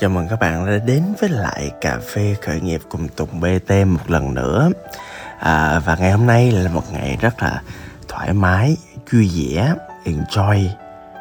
Chào 0.00 0.10
mừng 0.10 0.28
các 0.28 0.40
bạn 0.40 0.66
đã 0.66 0.78
đến 0.86 1.02
với 1.20 1.30
lại 1.30 1.70
cà 1.80 1.98
phê 1.98 2.36
khởi 2.42 2.60
nghiệp 2.60 2.80
cùng 2.88 3.08
Tùng 3.08 3.40
BT 3.40 3.72
một 3.86 4.10
lần 4.10 4.34
nữa 4.34 4.70
à, 5.38 5.78
Và 5.78 5.96
ngày 5.96 6.12
hôm 6.12 6.26
nay 6.26 6.50
là 6.50 6.70
một 6.70 6.92
ngày 6.92 7.18
rất 7.20 7.42
là 7.42 7.62
thoải 8.08 8.32
mái, 8.32 8.76
vui 9.12 9.30
vẻ, 9.36 9.74
enjoy 10.04 10.68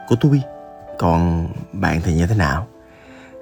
của 0.08 0.16
tôi 0.22 0.42
Còn 1.00 1.48
bạn 1.74 2.02
thì 2.04 2.14
như 2.14 2.28
thế 2.28 2.36
nào? 2.36 2.68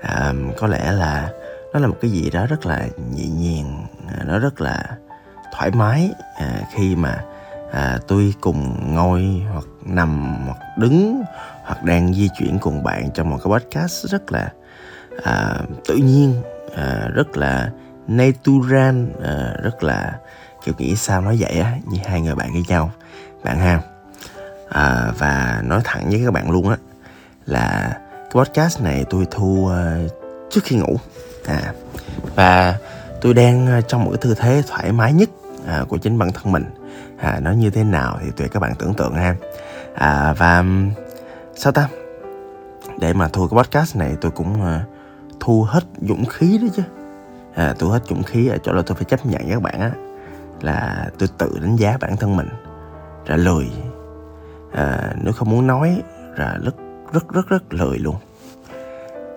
À, 0.02 0.34
có 0.58 0.68
lẽ 0.68 0.92
là 0.92 1.30
nó 1.74 1.80
là 1.80 1.88
một 1.88 1.98
cái 2.02 2.12
gì 2.12 2.30
đó 2.30 2.46
rất 2.50 2.66
là 2.66 2.88
nhẹ 3.16 3.28
nhàng, 3.28 3.88
nó 4.26 4.40
rất 4.40 4.62
là 4.62 4.84
thoải 5.54 5.72
mái 5.72 6.12
à, 6.38 6.60
khi 6.74 6.96
mà 6.96 7.24
à, 7.72 8.00
tôi 8.08 8.34
cùng 8.42 8.94
ngồi 8.96 9.42
hoặc 9.54 9.66
nằm 9.86 10.38
hoặc 10.46 10.58
đứng 10.78 11.24
hoặc 11.64 11.84
đang 11.84 12.14
di 12.14 12.30
chuyển 12.40 12.60
cùng 12.60 12.84
bạn 12.84 13.12
trong 13.14 13.30
một 13.30 13.38
cái 13.44 13.52
podcast 13.52 14.06
rất 14.06 14.32
là 14.32 14.52
à, 15.24 15.60
tự 15.88 15.96
nhiên 15.96 16.42
à, 16.76 17.08
rất 17.14 17.38
là 17.38 17.70
natural 18.08 18.96
à, 19.24 19.54
rất 19.64 19.84
là 19.84 20.20
kiểu 20.66 20.76
nghĩ 20.78 20.96
sao 20.96 21.22
nói 21.22 21.38
vậy 21.40 21.60
á 21.60 21.78
như 21.92 22.00
hai 22.06 22.22
người 22.22 22.36
bạn 22.36 22.52
với 22.54 22.64
nhau 22.68 22.92
bạn 23.44 23.60
ha. 23.60 23.82
À, 24.70 25.12
và 25.18 25.62
nói 25.64 25.82
thẳng 25.84 26.10
với 26.10 26.22
các 26.26 26.34
bạn 26.34 26.52
luôn 26.52 26.70
á 26.70 26.78
là 27.46 27.98
cái 28.12 28.32
podcast 28.34 28.82
này 28.82 29.06
tôi 29.10 29.28
thu 29.32 29.70
uh, 29.72 30.12
trước 30.50 30.62
khi 30.64 30.76
ngủ. 30.76 30.98
À 31.46 31.74
và 32.36 32.78
tôi 33.22 33.34
đang 33.34 33.68
à, 33.68 33.82
trong 33.82 34.04
một 34.04 34.12
cái 34.12 34.20
tư 34.22 34.36
thế 34.38 34.64
thoải 34.68 34.92
mái 34.92 35.14
nhất 35.14 35.30
à, 35.68 35.84
của 35.88 35.98
chính 35.98 36.18
bản 36.18 36.32
thân 36.32 36.52
mình. 36.52 36.66
À, 37.18 37.40
nó 37.42 37.52
như 37.52 37.70
thế 37.70 37.84
nào 37.84 38.20
thì 38.22 38.32
tùy 38.38 38.48
các 38.48 38.60
bạn 38.60 38.74
tưởng 38.80 38.94
tượng 38.94 39.16
ha. 39.16 39.36
À, 39.96 40.34
và 40.38 40.64
sao 41.56 41.72
ta? 41.72 41.88
Để 43.00 43.14
mà 43.14 43.28
thu 43.28 43.48
cái 43.48 43.58
podcast 43.58 43.96
này 43.96 44.16
tôi 44.22 44.32
cũng 44.32 44.54
uh, 44.54 44.95
thu 45.46 45.64
hết 45.64 45.84
dũng 46.02 46.26
khí 46.26 46.58
đó 46.62 46.68
chứ. 46.76 46.84
À, 47.56 47.74
thu 47.80 47.90
hết 47.90 48.00
dũng 48.10 48.24
khí 48.24 48.48
ở 48.48 48.58
chỗ 48.58 48.74
là 48.74 48.82
tôi 48.86 48.96
phải 48.96 49.06
chấp 49.06 49.26
nhận 49.26 49.42
với 49.44 49.54
các 49.54 49.62
bạn 49.62 49.80
á 49.80 49.92
là 50.62 51.08
tôi 51.20 51.30
tự 51.38 51.60
đánh 51.62 51.76
giá 51.76 51.98
bản 52.02 52.18
thân 52.18 52.38
mình 52.38 52.48
ra 53.26 53.36
lười 53.36 53.72
à, 54.74 55.14
nếu 55.22 55.34
không 55.34 55.50
muốn 55.50 55.68
nói 55.68 56.02
là 56.38 56.58
rất 56.64 56.76
rất 57.14 57.30
rất 57.34 57.48
rất 57.48 57.74
lười 57.74 58.00
luôn. 58.00 58.16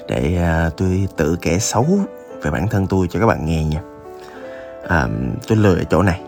Để 0.09 0.37
à, 0.37 0.71
tôi 0.77 1.09
tự 1.17 1.37
kể 1.43 1.59
xấu 1.59 1.87
về 2.43 2.51
bản 2.51 2.69
thân 2.69 2.87
tôi 2.87 3.07
cho 3.11 3.21
các 3.21 3.27
bạn 3.27 3.47
nghe 3.47 3.65
nha. 3.65 3.81
À, 4.89 5.09
tôi 5.49 5.59
lười 5.59 5.79
ở 5.79 5.85
chỗ 5.85 6.03
này. 6.03 6.21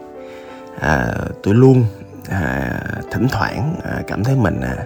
À, 0.81 1.15
tôi 1.43 1.55
luôn 1.55 1.85
à, 2.29 2.71
thỉnh 3.11 3.27
thoảng 3.33 3.75
à, 3.85 4.03
cảm 4.07 4.25
thấy 4.25 4.37
mình 4.37 4.61
à, 4.61 4.77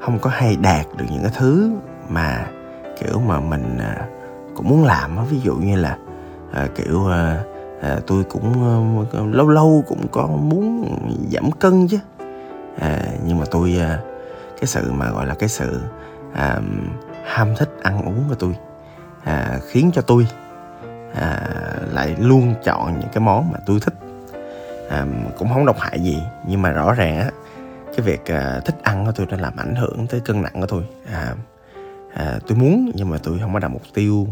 không 0.00 0.18
có 0.18 0.30
hay 0.30 0.56
đạt 0.56 0.86
được 0.96 1.04
những 1.10 1.22
cái 1.22 1.32
thứ 1.34 1.70
mà 2.08 2.46
kiểu 3.00 3.20
mà 3.20 3.40
mình 3.40 3.78
à, 3.78 4.08
cũng 4.54 4.68
muốn 4.68 4.84
làm 4.84 5.26
ví 5.26 5.40
dụ 5.40 5.54
như 5.54 5.76
là 5.76 5.98
à, 6.52 6.68
kiểu 6.74 7.08
à, 7.08 7.42
à, 7.82 7.98
tôi 8.06 8.24
cũng 8.24 8.52
à, 9.12 9.20
lâu 9.32 9.48
lâu 9.48 9.84
cũng 9.86 10.08
có 10.08 10.26
muốn 10.26 10.96
giảm 11.32 11.50
cân 11.50 11.88
chứ. 11.88 11.98
À, 12.80 13.02
nhưng 13.26 13.38
mà 13.38 13.44
tôi 13.50 13.76
à, 13.80 13.98
cái 14.60 14.66
sự 14.66 14.92
mà 14.92 15.10
gọi 15.10 15.26
là 15.26 15.34
cái 15.34 15.48
sự 15.48 15.80
à, 16.32 16.60
ham 17.24 17.54
thích 17.58 17.70
ăn 17.82 18.02
uống 18.02 18.24
của 18.28 18.34
tôi 18.34 18.56
à, 19.24 19.58
khiến 19.68 19.90
cho 19.94 20.02
tôi 20.02 20.26
à, 21.14 21.40
lại 21.92 22.16
luôn 22.18 22.54
chọn 22.64 23.00
những 23.00 23.08
cái 23.12 23.20
món 23.20 23.52
mà 23.52 23.58
tôi 23.66 23.80
thích. 23.80 23.94
À, 24.88 25.06
cũng 25.38 25.48
không 25.48 25.66
độc 25.66 25.78
hại 25.78 26.00
gì 26.00 26.22
nhưng 26.48 26.62
mà 26.62 26.70
rõ 26.70 26.92
ràng 26.92 27.18
á 27.18 27.30
cái 27.96 28.06
việc 28.06 28.30
à, 28.30 28.60
thích 28.64 28.76
ăn 28.82 29.06
của 29.06 29.12
tôi 29.12 29.26
đã 29.26 29.36
làm 29.36 29.52
ảnh 29.56 29.74
hưởng 29.74 30.06
tới 30.06 30.20
cân 30.20 30.42
nặng 30.42 30.60
của 30.60 30.66
tôi. 30.66 30.86
À, 31.12 31.34
à, 32.14 32.38
tôi 32.46 32.58
muốn 32.58 32.90
nhưng 32.94 33.10
mà 33.10 33.18
tôi 33.22 33.38
không 33.38 33.52
có 33.52 33.58
đặt 33.58 33.68
mục 33.68 33.82
tiêu 33.94 34.26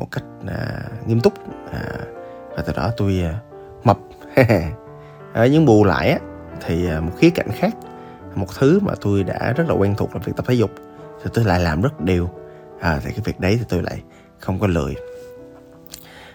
một 0.00 0.08
cách 0.12 0.24
à, 0.46 0.82
nghiêm 1.06 1.20
túc. 1.20 1.32
À, 1.72 1.82
và 2.56 2.62
từ 2.66 2.72
đó 2.76 2.90
tôi 2.96 3.22
à, 3.24 3.34
mập. 3.84 3.98
À, 5.32 5.46
nhưng 5.46 5.66
bù 5.66 5.84
lại 5.84 6.10
á 6.10 6.18
thì 6.66 6.90
à, 6.90 7.00
một 7.00 7.12
khía 7.18 7.30
cạnh 7.30 7.48
khác 7.52 7.76
một 8.34 8.46
thứ 8.58 8.80
mà 8.82 8.92
tôi 9.00 9.22
đã 9.22 9.52
rất 9.56 9.64
là 9.68 9.74
quen 9.74 9.94
thuộc 9.96 10.14
là 10.14 10.20
việc 10.24 10.32
tập 10.36 10.44
thể 10.48 10.54
dục 10.54 10.70
thì 11.22 11.30
tôi 11.34 11.44
lại 11.44 11.60
làm 11.60 11.82
rất 11.82 12.00
đều. 12.00 12.28
À, 12.80 13.00
thì 13.04 13.10
cái 13.10 13.20
việc 13.24 13.40
đấy 13.40 13.56
thì 13.58 13.64
tôi 13.68 13.82
lại 13.82 14.02
không 14.38 14.58
có 14.58 14.66
lười. 14.66 14.96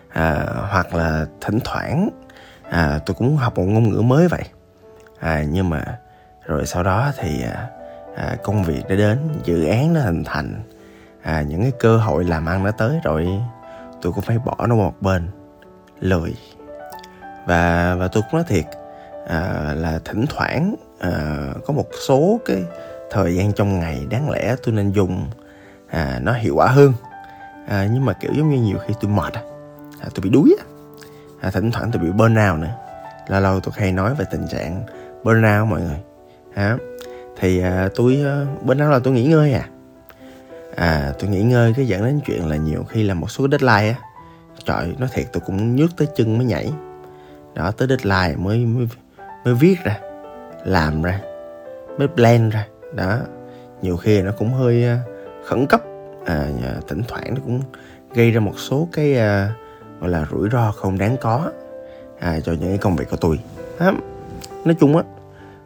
À, 0.09 0.45
hoặc 0.71 0.95
là 0.95 1.25
thỉnh 1.41 1.59
thoảng 1.63 2.09
à, 2.69 2.99
tôi 3.05 3.15
cũng 3.15 3.37
học 3.37 3.57
một 3.57 3.63
ngôn 3.63 3.89
ngữ 3.89 4.01
mới 4.01 4.27
vậy. 4.27 4.43
À, 5.19 5.43
nhưng 5.49 5.69
mà 5.69 5.83
rồi 6.45 6.65
sau 6.65 6.83
đó 6.83 7.11
thì 7.17 7.43
à, 7.43 7.67
à, 8.15 8.35
công 8.43 8.63
việc 8.63 8.81
đã 8.89 8.95
đến 8.95 9.19
dự 9.43 9.65
án 9.65 9.93
nó 9.93 10.01
hình 10.01 10.23
thành 10.23 10.61
à, 11.21 11.41
những 11.41 11.61
cái 11.61 11.71
cơ 11.79 11.97
hội 11.97 12.23
làm 12.23 12.45
ăn 12.45 12.63
nó 12.63 12.71
tới 12.71 12.99
rồi 13.03 13.27
tôi 14.05 14.13
cũng 14.13 14.23
phải 14.23 14.39
bỏ 14.39 14.67
nó 14.67 14.75
một 14.75 15.01
bên. 15.01 15.27
Lười. 15.99 16.35
Và 17.45 17.95
và 17.95 18.07
tôi 18.07 18.23
cũng 18.23 18.33
nói 18.33 18.43
thiệt 18.47 18.66
à, 19.27 19.73
là 19.77 19.99
thỉnh 20.05 20.25
thoảng 20.29 20.75
à, 20.99 21.47
có 21.66 21.73
một 21.73 21.88
số 22.07 22.39
cái 22.45 22.63
thời 23.11 23.35
gian 23.35 23.53
trong 23.53 23.79
ngày 23.79 24.05
đáng 24.09 24.29
lẽ 24.29 24.55
tôi 24.63 24.73
nên 24.75 24.91
dùng 24.91 25.27
à, 25.89 26.19
nó 26.21 26.33
hiệu 26.33 26.55
quả 26.55 26.67
hơn. 26.67 26.93
À, 27.67 27.88
nhưng 27.93 28.05
mà 28.05 28.13
kiểu 28.13 28.31
giống 28.38 28.49
như 28.49 28.61
nhiều 28.61 28.77
khi 28.88 28.93
tôi 29.01 29.11
mệt 29.11 29.33
à, 29.33 30.09
tôi 30.16 30.22
bị 30.23 30.29
đuối 30.29 30.55
à, 31.41 31.51
thỉnh 31.51 31.72
thoảng 31.72 31.91
tôi 31.91 32.01
bị 32.01 32.11
burnout 32.11 32.59
nữa. 32.59 32.73
Lâu 33.27 33.41
lâu 33.41 33.59
tôi 33.59 33.73
hay 33.77 33.91
nói 33.91 34.16
về 34.16 34.25
tình 34.31 34.47
trạng 34.47 34.83
burnout 35.23 35.67
mọi 35.67 35.81
người. 35.81 35.99
À, 36.53 36.77
thì 37.39 37.59
à, 37.59 37.89
tôi 37.95 38.23
à, 38.25 38.41
uh, 38.41 38.63
burnout 38.63 38.91
là 38.91 38.99
tôi 38.99 39.13
nghỉ 39.13 39.23
ngơi 39.23 39.53
à 39.53 39.69
à 40.75 41.13
tôi 41.19 41.29
nghỉ 41.29 41.41
ngơi 41.41 41.73
cái 41.75 41.87
dẫn 41.87 42.03
đến 42.03 42.19
chuyện 42.25 42.49
là 42.49 42.55
nhiều 42.55 42.83
khi 42.89 43.03
là 43.03 43.13
một 43.13 43.31
số 43.31 43.47
deadline 43.51 43.89
á. 43.89 43.95
Trời 44.65 44.95
nói 44.97 45.09
thiệt 45.13 45.25
tôi 45.33 45.43
cũng 45.45 45.75
nhức 45.75 45.97
tới 45.97 46.07
chân 46.15 46.37
mới 46.37 46.45
nhảy. 46.45 46.73
Đó 47.53 47.71
tới 47.71 47.87
deadline 47.87 48.35
mới 48.43 48.57
mới 48.57 48.87
mới 49.45 49.53
viết 49.53 49.75
ra 49.83 49.99
làm 50.65 51.01
ra 51.01 51.19
mới 51.97 52.07
plan 52.07 52.49
ra. 52.49 52.67
Đó 52.93 53.17
nhiều 53.81 53.97
khi 53.97 54.21
nó 54.21 54.31
cũng 54.37 54.53
hơi 54.53 54.85
uh, 54.93 54.99
khẩn 55.45 55.65
cấp. 55.65 55.81
À, 56.25 56.47
thỉnh 56.87 57.01
thoảng 57.07 57.35
nó 57.35 57.41
cũng 57.45 57.61
gây 58.13 58.31
ra 58.31 58.39
một 58.39 58.59
số 58.59 58.87
cái 58.91 59.11
uh, 59.11 60.01
gọi 60.01 60.09
là 60.09 60.25
rủi 60.31 60.49
ro 60.51 60.71
không 60.71 60.97
đáng 60.97 61.17
có 61.21 61.51
à, 62.19 62.39
cho 62.39 62.51
những 62.51 62.69
cái 62.69 62.77
công 62.77 62.95
việc 62.95 63.09
của 63.09 63.17
tôi. 63.17 63.39
À, 63.79 63.91
nói 64.65 64.75
chung 64.79 64.97
á 64.97 65.03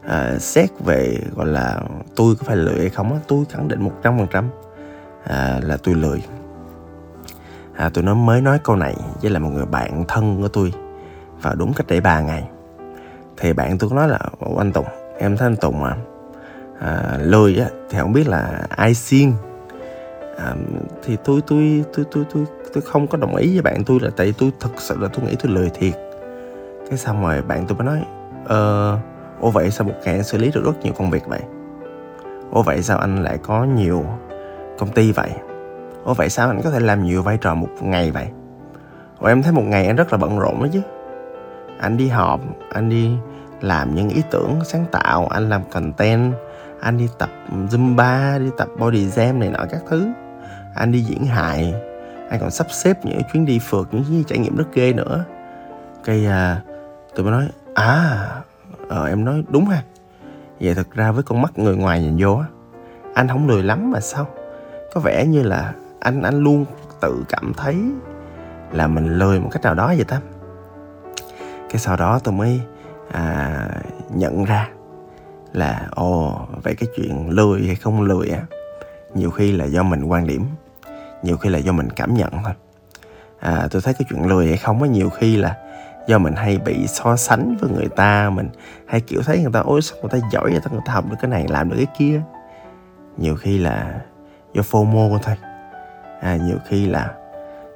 à, 0.04 0.40
xét 0.40 0.70
về 0.86 1.18
gọi 1.36 1.46
là 1.48 1.82
tôi 2.16 2.36
có 2.36 2.44
phải 2.46 2.56
lười 2.56 2.80
hay 2.80 2.90
không 2.90 3.14
á 3.14 3.20
tôi 3.28 3.46
khẳng 3.50 3.68
định 3.68 3.82
một 3.82 3.94
trăm 4.04 4.18
phần 4.18 4.28
trăm 4.32 4.50
à, 5.30 5.60
là 5.64 5.78
tôi 5.84 5.96
lười. 5.96 6.24
À, 7.76 7.90
tôi 7.94 8.04
nó 8.04 8.14
mới 8.14 8.42
nói 8.42 8.60
câu 8.64 8.76
này 8.76 8.96
với 9.22 9.32
là 9.32 9.40
một 9.40 9.50
người 9.50 9.66
bạn 9.66 10.04
thân 10.08 10.42
của 10.42 10.48
tôi 10.48 10.74
vào 11.42 11.56
đúng 11.56 11.74
cách 11.74 11.88
đây 11.88 12.02
ba 12.02 12.20
ngày. 12.20 12.44
Thì 13.38 13.54
bạn 13.54 13.78
tôi 13.78 13.90
có 13.90 13.96
nói 13.96 14.08
là 14.08 14.20
anh 14.58 14.72
Tùng 14.72 14.86
em 15.18 15.38
thấy 15.38 15.48
anh 15.48 15.56
Tùng 15.56 15.82
mà 15.82 15.96
à, 16.80 17.18
lười 17.22 17.58
á 17.58 17.68
thì 17.90 18.00
không 18.00 18.14
biết 18.14 18.28
là 18.28 18.68
ai 18.70 18.94
xiên 18.94 19.34
à, 20.38 20.56
thì 21.04 21.18
tôi 21.24 21.42
tôi 21.48 21.84
tôi 21.94 22.06
tôi 22.12 22.26
tôi 22.34 22.46
tôi 22.74 22.82
không 22.82 23.08
có 23.08 23.18
đồng 23.18 23.36
ý 23.36 23.54
với 23.54 23.62
bạn 23.62 23.84
tôi 23.84 24.00
là 24.02 24.10
tại 24.18 24.34
tôi 24.38 24.52
thật 24.60 24.70
sự 24.78 24.98
là 25.00 25.08
tôi 25.08 25.26
nghĩ 25.26 25.36
tôi 25.44 25.52
lười 25.52 25.70
thiệt. 25.70 25.94
Cái 26.90 26.98
xong 26.98 27.22
rồi 27.22 27.42
bạn 27.42 27.66
tôi 27.68 27.78
mới 27.78 27.86
nói 27.88 28.06
ờ 28.46 28.98
ô 29.40 29.52
vậy 29.52 29.72
sao 29.72 29.88
một 29.88 29.94
ngày 30.04 30.16
anh 30.16 30.24
xử 30.24 30.38
lý 30.38 30.52
được 30.52 30.64
rất 30.66 30.84
nhiều 30.84 30.94
công 30.98 31.10
việc 31.10 31.26
vậy? 31.28 31.42
Ô 32.52 32.62
vậy 32.62 32.82
sao 32.82 32.98
anh 32.98 33.24
lại 33.24 33.38
có 33.44 33.64
nhiều 33.64 34.06
công 34.80 34.90
ty 34.90 35.12
vậy? 35.12 35.32
Ủa 36.04 36.14
vậy 36.14 36.30
sao 36.30 36.48
anh 36.48 36.62
có 36.64 36.72
thể 36.72 36.80
làm 36.80 37.04
nhiều 37.04 37.24
vai 37.24 37.38
trò 37.38 37.56
một 37.56 37.70
ngày 37.82 38.12
vậy? 38.12 38.28
Ủa 39.20 39.28
em 39.28 39.44
thấy 39.44 39.52
một 39.52 39.64
ngày 39.66 39.88
anh 39.88 39.96
rất 39.96 40.12
là 40.12 40.18
bận 40.18 40.40
rộn 40.40 40.60
đó 40.60 40.68
chứ. 40.74 40.82
Anh 41.80 41.98
đi 41.98 42.08
họp 42.08 42.42
anh 42.74 42.90
đi 42.90 43.12
làm 43.62 43.96
những 43.96 44.10
ý 44.10 44.24
tưởng 44.32 44.60
sáng 44.64 44.86
tạo 44.92 45.28
anh 45.28 45.50
làm 45.50 45.62
content 45.72 46.34
anh 46.82 46.98
đi 46.98 47.08
tập 47.18 47.30
zumba 47.70 48.40
đi 48.40 48.50
tập 48.58 48.68
body 48.80 49.08
jam 49.08 49.38
này 49.38 49.50
nọ 49.50 49.66
các 49.70 49.82
thứ. 49.90 50.08
Anh 50.76 50.92
đi 50.92 51.02
diễn 51.02 51.26
hài 51.26 51.74
anh 52.30 52.40
còn 52.40 52.52
sắp 52.52 52.68
xếp 52.72 53.06
những 53.06 53.22
chuyến 53.34 53.46
đi 53.46 53.60
phượt 53.60 53.88
những 53.92 54.24
trải 54.28 54.38
nghiệm 54.38 54.56
rất 54.56 54.74
ghê 54.74 54.94
nữa. 54.94 55.26
Cái 56.04 56.26
à, 56.26 56.62
tôi 57.16 57.26
mới 57.26 57.32
nói 57.32 57.48
à 57.74 58.28
ờ 58.90 59.08
em 59.08 59.26
nói 59.26 59.44
đúng 59.50 59.66
ha. 59.66 59.84
Vậy 60.60 60.76
thực 60.76 60.92
ra 60.92 61.12
với 61.12 61.24
con 61.24 61.42
mắt 61.42 61.60
người 61.60 61.76
ngoài 61.76 62.02
nhìn 62.02 62.18
vô 62.20 62.36
á 62.36 62.46
anh 63.14 63.28
không 63.28 63.48
lười 63.48 63.64
lắm 63.64 63.92
mà 63.92 64.00
sao? 64.00 64.28
Có 64.94 65.02
vẻ 65.02 65.26
như 65.26 65.44
là 65.44 65.74
anh 66.00 66.22
anh 66.22 66.44
luôn 66.44 66.66
tự 67.02 67.24
cảm 67.30 67.54
thấy 67.58 67.76
là 68.72 68.88
mình 68.88 69.18
lười 69.18 69.40
một 69.40 69.50
cách 69.52 69.62
nào 69.62 69.74
đó 69.74 69.88
vậy 69.88 70.06
ta? 70.08 70.22
Cái 71.70 71.80
sau 71.80 71.96
đó 71.96 72.20
tôi 72.24 72.34
mới 72.34 72.62
à, 73.12 73.68
nhận 74.10 74.44
ra 74.46 74.70
là 75.54 75.88
ồ 75.92 76.40
vậy 76.64 76.76
cái 76.76 76.90
chuyện 76.96 77.30
lười 77.30 77.64
hay 77.66 77.76
không 77.76 78.02
lười 78.02 78.30
á 78.30 78.42
nhiều 79.14 79.32
khi 79.32 79.52
là 79.52 79.66
do 79.66 79.84
mình 79.84 80.04
quan 80.04 80.28
điểm 80.28 80.46
nhiều 81.24 81.38
khi 81.38 81.50
là 81.50 81.58
do 81.58 81.72
mình 81.72 81.90
cảm 81.90 82.14
nhận 82.14 82.32
thôi. 82.32 82.54
À, 83.40 83.68
tôi 83.72 83.82
thấy 83.82 83.94
cái 83.94 84.06
chuyện 84.10 84.28
lười 84.28 84.48
hay 84.48 84.58
không 84.58 84.84
á 84.84 84.90
nhiều 84.90 85.10
khi 85.10 85.36
là 85.36 85.56
do 86.08 86.18
mình 86.18 86.34
hay 86.36 86.58
bị 86.58 86.88
so 86.88 87.16
sánh 87.16 87.56
với 87.62 87.70
người 87.70 87.88
ta 87.88 88.30
mình 88.30 88.50
hay 88.88 89.02
kiểu 89.02 89.22
thấy 89.26 89.42
người 89.42 89.52
ta 89.54 89.60
ôi 89.60 89.82
sao 89.82 89.98
người 90.02 90.10
ta 90.10 90.28
giỏi 90.32 90.52
vậy 90.52 90.60
ta 90.64 90.72
người 90.72 90.82
ta 90.86 90.94
học 90.94 91.06
được 91.10 91.16
cái 91.22 91.32
này 91.32 91.46
làm 91.50 91.70
được 91.70 91.76
cái 91.78 91.88
kia. 91.98 92.22
Nhiều 93.18 93.36
khi 93.36 93.58
là 93.58 94.02
do 94.54 94.62
fomo 94.62 95.18
thôi 95.18 95.36
à, 96.22 96.36
nhiều 96.36 96.58
khi 96.66 96.86
là 96.86 97.14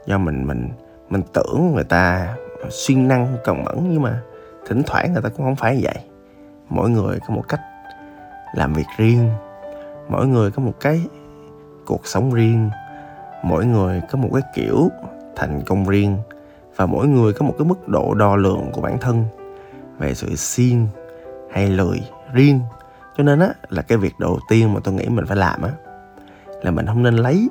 do 0.06 0.18
mình 0.18 0.48
mình 0.48 0.70
mình 1.10 1.22
tưởng 1.34 1.72
người 1.75 1.84
ta 1.84 2.36
siêng 2.72 3.08
năng 3.08 3.38
cần 3.44 3.64
mẫn 3.64 3.78
nhưng 3.90 4.02
mà 4.02 4.22
thỉnh 4.68 4.84
thoảng 4.86 5.14
người 5.14 5.22
ta 5.22 5.30
cũng 5.30 5.46
không 5.46 5.56
phải 5.56 5.80
vậy. 5.84 5.96
Mỗi 6.70 6.90
người 6.90 7.20
có 7.28 7.34
một 7.34 7.44
cách 7.48 7.62
làm 8.56 8.74
việc 8.74 8.86
riêng 8.98 9.30
mỗi 10.10 10.28
người 10.28 10.52
có 10.52 10.62
một 10.62 10.74
cái 10.80 11.02
cuộc 11.86 12.08
sống 12.08 12.34
riêng 12.34 12.70
mỗi 13.44 13.66
người 13.66 14.02
có 14.12 14.20
một 14.20 14.30
cái 14.34 14.42
kiểu 14.56 14.90
thành 15.36 15.62
công 15.66 15.90
riêng 15.90 16.18
và 16.75 16.86
mỗi 16.86 17.08
người 17.08 17.34
có 17.34 17.46
một 17.46 17.56
cái 17.58 17.68
mức 17.68 17.88
độ 17.88 18.14
đo 18.14 18.36
lường 18.36 18.72
của 18.72 18.81
bản 18.81 18.98
thân 18.98 19.25
về 19.98 20.14
sự 20.14 20.36
siêng 20.36 20.88
hay 21.52 21.68
lười 21.68 22.02
riêng. 22.34 22.60
Cho 23.18 23.24
nên 23.24 23.40
á 23.40 23.54
là 23.70 23.81
cái 23.81 23.98
việc 23.98 24.14
đầu 24.20 24.40
tiên 24.50 24.74
mà 24.74 24.80
tôi 24.84 24.94
nghĩ 24.94 25.06
mình 25.06 25.25
phải 25.25 25.38
làm 25.38 25.62
á 25.62 25.70
là 26.63 26.71
mình 26.71 26.86
không 26.88 27.04
nên 27.04 27.15
lấy 27.15 27.50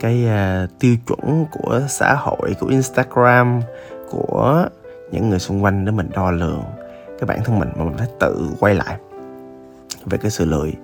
cái 0.00 0.26
uh, 0.26 0.70
tiêu 0.78 0.96
chuẩn 1.06 1.46
của 1.50 1.80
xã 1.88 2.14
hội 2.14 2.54
của 2.60 2.66
instagram 2.66 3.60
của 4.10 4.68
những 5.10 5.30
người 5.30 5.38
xung 5.38 5.64
quanh 5.64 5.84
để 5.84 5.92
mình 5.92 6.10
đo 6.14 6.30
lường 6.30 6.62
cái 7.06 7.26
bản 7.26 7.38
thân 7.44 7.58
mình 7.58 7.68
mà 7.76 7.84
mình 7.84 7.96
phải 7.98 8.08
tự 8.20 8.50
quay 8.60 8.74
lại 8.74 8.96
về 10.04 10.18
cái 10.18 10.30
sự 10.30 10.44
lười. 10.44 10.74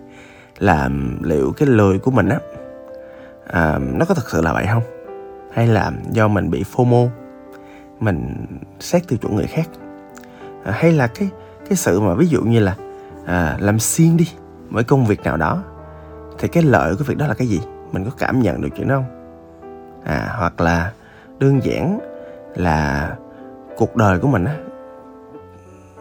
Là 0.59 0.91
liệu 1.21 1.53
cái 1.57 1.69
lười 1.69 1.99
của 1.99 2.11
mình 2.11 2.29
á 2.29 2.39
à, 3.47 3.79
nó 3.79 4.05
có 4.05 4.15
thật 4.15 4.31
sự 4.31 4.43
là 4.43 4.53
vậy 4.53 4.67
không? 4.67 4.83
Hay 5.53 5.67
là 5.67 5.93
do 6.11 6.29
mình 6.29 6.51
bị 6.51 6.65
fomo 6.75 7.09
mình 8.01 8.47
xét 8.81 9.09
tiêu 9.09 9.19
chuẩn 9.23 9.37
người 9.37 9.47
khác? 9.47 9.69
À, 10.65 10.73
hay 10.73 10.93
là 10.93 11.07
cái 11.07 11.29
cái 11.69 11.77
sự 11.77 12.01
mà 12.01 12.15
ví 12.15 12.27
dụ 12.27 12.43
như 12.43 12.61
là 12.61 12.77
à, 13.27 13.57
làm 13.61 13.79
xiên 13.79 14.17
đi 14.17 14.29
mỗi 14.71 14.85
công 14.85 15.07
việc 15.07 15.21
nào 15.25 15.37
đó 15.37 15.63
thì 16.39 16.49
cái 16.49 16.63
lợi 16.63 16.97
của 16.97 17.05
việc 17.05 17.19
đó 17.19 17.27
là 17.27 17.35
cái 17.35 17.47
gì? 17.47 17.61
Mình 17.93 18.05
có 18.05 18.11
cảm 18.19 18.43
nhận 18.43 18.61
được 18.61 18.69
chuyện 18.77 18.89
đó 18.89 18.95
không? 18.95 19.07
À 20.05 20.35
hoặc 20.39 20.61
là 20.61 20.93
đơn 21.39 21.61
giản 21.65 21.99
là 22.55 23.11
cuộc 23.77 23.97
đời 23.97 24.19
của 24.19 24.29
mình 24.29 24.45
á 24.45 24.57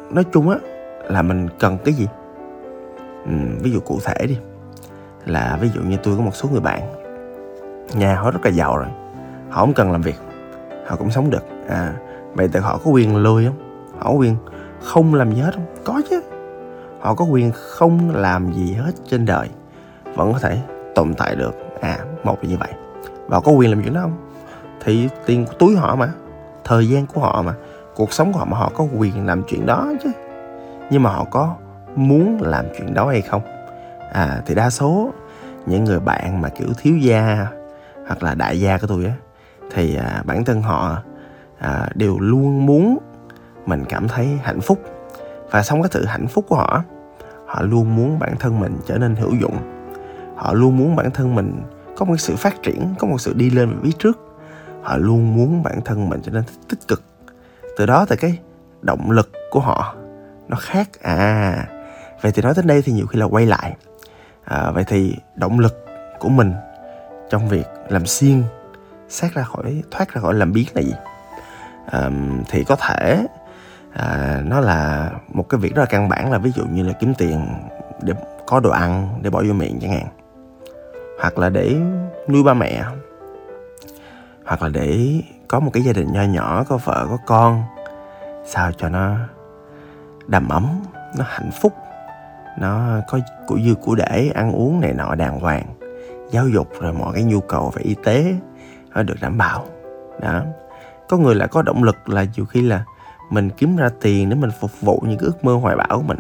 nói 0.10 0.24
chung 0.34 0.50
á 0.50 0.58
là 1.04 1.22
mình 1.22 1.48
cần 1.60 1.78
cái 1.86 1.94
gì? 1.94 2.08
Ừ, 3.26 3.32
ví 3.62 3.72
dụ 3.72 3.80
cụ 3.80 4.00
thể 4.04 4.28
đi. 4.28 4.38
Là 5.26 5.58
ví 5.62 5.70
dụ 5.70 5.82
như 5.82 5.98
tôi 6.04 6.18
có 6.18 6.24
một 6.24 6.36
số 6.36 6.50
người 6.52 6.62
bạn 6.62 6.82
nhà 7.94 8.16
họ 8.16 8.32
rất 8.32 8.46
là 8.46 8.52
giàu 8.52 8.78
rồi 8.78 8.88
họ 9.50 9.62
không 9.62 9.74
cần 9.74 9.92
làm 9.92 10.02
việc 10.02 10.16
họ 10.88 10.96
cũng 10.96 11.12
sống 11.12 11.30
được. 11.30 11.44
À 11.68 11.94
vậy 12.34 12.50
thì 12.54 12.60
họ 12.60 12.80
có 12.86 12.92
quyền 12.92 13.16
lười 13.16 13.46
không? 13.46 13.88
Họ 14.00 14.12
có 14.12 14.18
quyền 14.18 14.36
không 14.84 15.14
làm 15.14 15.36
gì 15.36 15.42
hết 15.42 15.52
không? 15.54 15.66
Có 15.84 16.02
chứ. 16.10 16.22
Họ 17.00 17.16
có 17.16 17.26
quyền 17.26 17.52
không 17.54 18.16
làm 18.16 18.54
gì 18.54 18.74
hết 18.74 18.92
trên 19.08 19.26
đời 19.26 19.50
vẫn 20.16 20.34
có 20.34 20.40
thể 20.40 20.58
tồn 20.96 21.14
tại 21.14 21.36
được. 21.36 21.56
À 21.82 21.98
một 22.24 22.38
là 22.42 22.50
như 22.50 22.58
vậy. 22.58 22.70
Và 23.28 23.38
họ 23.38 23.42
có 23.42 23.52
quyền 23.52 23.70
làm 23.70 23.84
chuyện 23.84 23.94
đó 23.94 24.02
không? 24.02 24.18
Thì 24.84 25.10
tiền 25.26 25.46
của 25.46 25.54
túi 25.60 25.76
họ 25.76 25.96
mà 25.96 26.10
thời 26.64 26.90
gian 26.90 27.06
của 27.08 27.22
họ 27.22 27.42
mà 27.42 27.54
cuộc 27.96 28.14
sống 28.14 28.34
của 28.34 28.40
họ 28.40 28.46
mà 28.46 28.58
họ 28.58 28.72
có 28.76 28.86
quyền 28.98 29.26
làm 29.26 29.44
chuyện 29.48 29.66
đó 29.66 29.92
chứ. 30.04 30.12
Nhưng 30.90 31.04
mà 31.04 31.10
họ 31.10 31.26
có 31.32 31.56
muốn 31.96 32.38
làm 32.42 32.66
chuyện 32.78 32.94
đó 32.94 33.08
hay 33.08 33.22
không? 33.22 33.42
À 34.14 34.42
thì 34.46 34.56
đa 34.56 34.70
số 34.70 35.14
những 35.66 35.84
người 35.84 36.00
bạn 36.00 36.42
mà 36.42 36.50
kiểu 36.50 36.68
thiếu 36.78 36.98
gia 36.98 37.48
hoặc 38.08 38.24
là 38.24 38.36
đại 38.36 38.60
gia 38.60 38.78
của 38.78 38.88
tôi 38.88 39.06
á 39.06 39.12
thì 39.72 39.96
à, 39.96 40.24
bản 40.26 40.46
thân 40.46 40.62
họ 40.62 40.98
à, 41.60 41.88
đều 41.96 42.20
luôn 42.20 42.66
muốn 42.66 42.98
mình 43.66 43.84
cảm 43.90 44.08
thấy 44.08 44.40
hạnh 44.44 44.62
phúc. 44.62 44.80
Và 45.52 45.64
xong 45.64 45.82
cái 45.82 45.90
sự 45.94 46.06
hạnh 46.06 46.28
phúc 46.28 46.46
của 46.50 46.56
họ 46.56 46.84
họ 47.46 47.62
luôn 47.62 47.96
muốn 47.96 48.20
bản 48.20 48.36
thân 48.40 48.60
mình 48.60 48.78
trở 48.86 48.98
nên 48.98 49.16
hữu 49.16 49.32
dụng 49.42 49.75
họ 50.36 50.54
luôn 50.54 50.78
muốn 50.78 50.96
bản 50.96 51.12
thân 51.12 51.36
mình 51.36 51.62
có 51.98 52.06
một 52.06 52.18
sự 52.18 52.36
phát 52.36 52.64
triển 52.64 52.96
có 53.00 53.08
một 53.08 53.22
sự 53.22 53.34
đi 53.34 53.50
lên 53.50 53.70
về 53.70 53.76
phía 53.84 53.92
trước. 54.00 54.38
Họ 54.84 54.98
luôn 54.98 55.36
muốn 55.36 55.64
bản 55.64 55.82
thân 55.86 56.10
mình 56.10 56.22
trở 56.24 56.32
nên 56.32 56.44
tích 56.70 56.80
cực. 56.88 57.04
Từ 57.78 57.86
đó 57.86 58.06
thì 58.10 58.16
cái 58.16 58.40
động 58.82 59.12
lực 59.12 59.32
của 59.52 59.60
họ 59.60 59.96
nó 60.48 60.58
khác. 60.58 60.90
À 61.02 61.68
vậy 62.22 62.32
thì 62.32 62.42
nói 62.42 62.54
đến 62.56 62.68
đây 62.68 62.82
thì 62.82 62.92
nhiều 62.92 63.06
khi 63.08 63.20
là 63.20 63.26
quay 63.26 63.46
lại. 63.46 63.76
À, 64.46 64.72
vậy 64.72 64.84
thì 64.88 65.16
động 65.36 65.60
lực 65.60 65.86
của 66.20 66.30
mình 66.30 66.54
trong 67.30 67.50
việc 67.50 67.68
làm 67.90 68.06
xiên 68.06 68.44
sát 69.10 69.34
ra 69.34 69.44
khỏi 69.44 69.84
thoát 69.92 70.14
ra 70.14 70.22
khỏi 70.22 70.34
làm 70.34 70.54
biến 70.54 70.66
là 70.74 70.82
gì? 70.82 70.94
À, 71.92 72.10
thì 72.50 72.64
có 72.64 72.76
thể 72.76 73.26
à, 73.94 74.42
nó 74.46 74.60
là 74.60 75.12
một 75.34 75.50
cái 75.50 75.60
việc 75.60 75.76
rất 75.76 75.82
là 75.82 75.86
căn 75.86 76.10
bản 76.10 76.32
là 76.32 76.38
ví 76.38 76.52
dụ 76.52 76.66
như 76.66 76.84
là 76.84 76.94
kiếm 76.94 77.14
tiền 77.18 77.48
để 78.02 78.14
có 78.48 78.60
đồ 78.60 78.70
ăn 78.70 79.20
để 79.22 79.30
bỏ 79.30 79.44
vô 79.48 79.54
miệng 79.54 79.80
chẳng 79.82 79.92
hạn 79.92 80.08
hoặc 81.20 81.38
là 81.38 81.50
để 81.50 81.76
nuôi 82.28 82.44
ba 82.44 82.54
mẹ, 82.54 82.84
hoặc 84.46 84.62
là 84.62 84.70
để 84.70 85.22
có 85.48 85.60
một 85.60 85.72
cái 85.74 85.84
gia 85.84 85.94
đình 85.94 86.14
nho 86.14 86.24
nhỏ, 86.24 86.64
có 86.68 86.78
vợ, 86.78 87.08
có 87.10 87.18
con, 87.26 87.64
sao 88.46 88.72
cho 88.72 88.90
nó 88.90 89.16
đầm 90.28 90.50
ấm, 90.50 90.68
nó 91.18 91.26
hạnh 91.28 91.50
phúc, 91.62 91.74
nó 92.60 93.02
có 93.08 93.20
của 93.48 93.60
dư 93.66 93.76
của 93.76 93.96
để, 93.96 94.32
ăn 94.36 94.52
uống 94.52 94.82
này 94.82 94.94
nọ 94.94 95.16
đàng 95.16 95.40
hoàng, 95.40 95.66
giáo 96.32 96.48
dục 96.48 96.68
rồi 96.82 96.94
mọi 96.94 97.14
cái 97.14 97.24
nhu 97.24 97.40
cầu 97.40 97.72
về 97.76 97.84
y 97.84 97.96
tế 98.04 98.36
nó 98.96 99.04
được 99.04 99.16
đảm 99.22 99.38
bảo. 99.38 99.66
Đó. 100.22 100.42
Có 101.10 101.18
người 101.18 101.36
lại 101.36 101.48
có 101.48 101.62
động 101.62 101.84
lực 101.84 102.10
là 102.10 102.26
nhiều 102.36 102.46
khi 102.46 102.62
là 102.62 102.84
mình 103.30 103.50
kiếm 103.50 103.78
ra 103.78 103.90
tiền 104.02 104.30
để 104.30 104.36
mình 104.36 104.52
phục 104.60 104.82
vụ 104.82 105.04
những 105.08 105.18
cái 105.18 105.26
ước 105.26 105.46
mơ 105.46 105.54
hoài 105.54 105.76
bão 105.76 105.98
của 105.98 106.04
mình, 106.08 106.20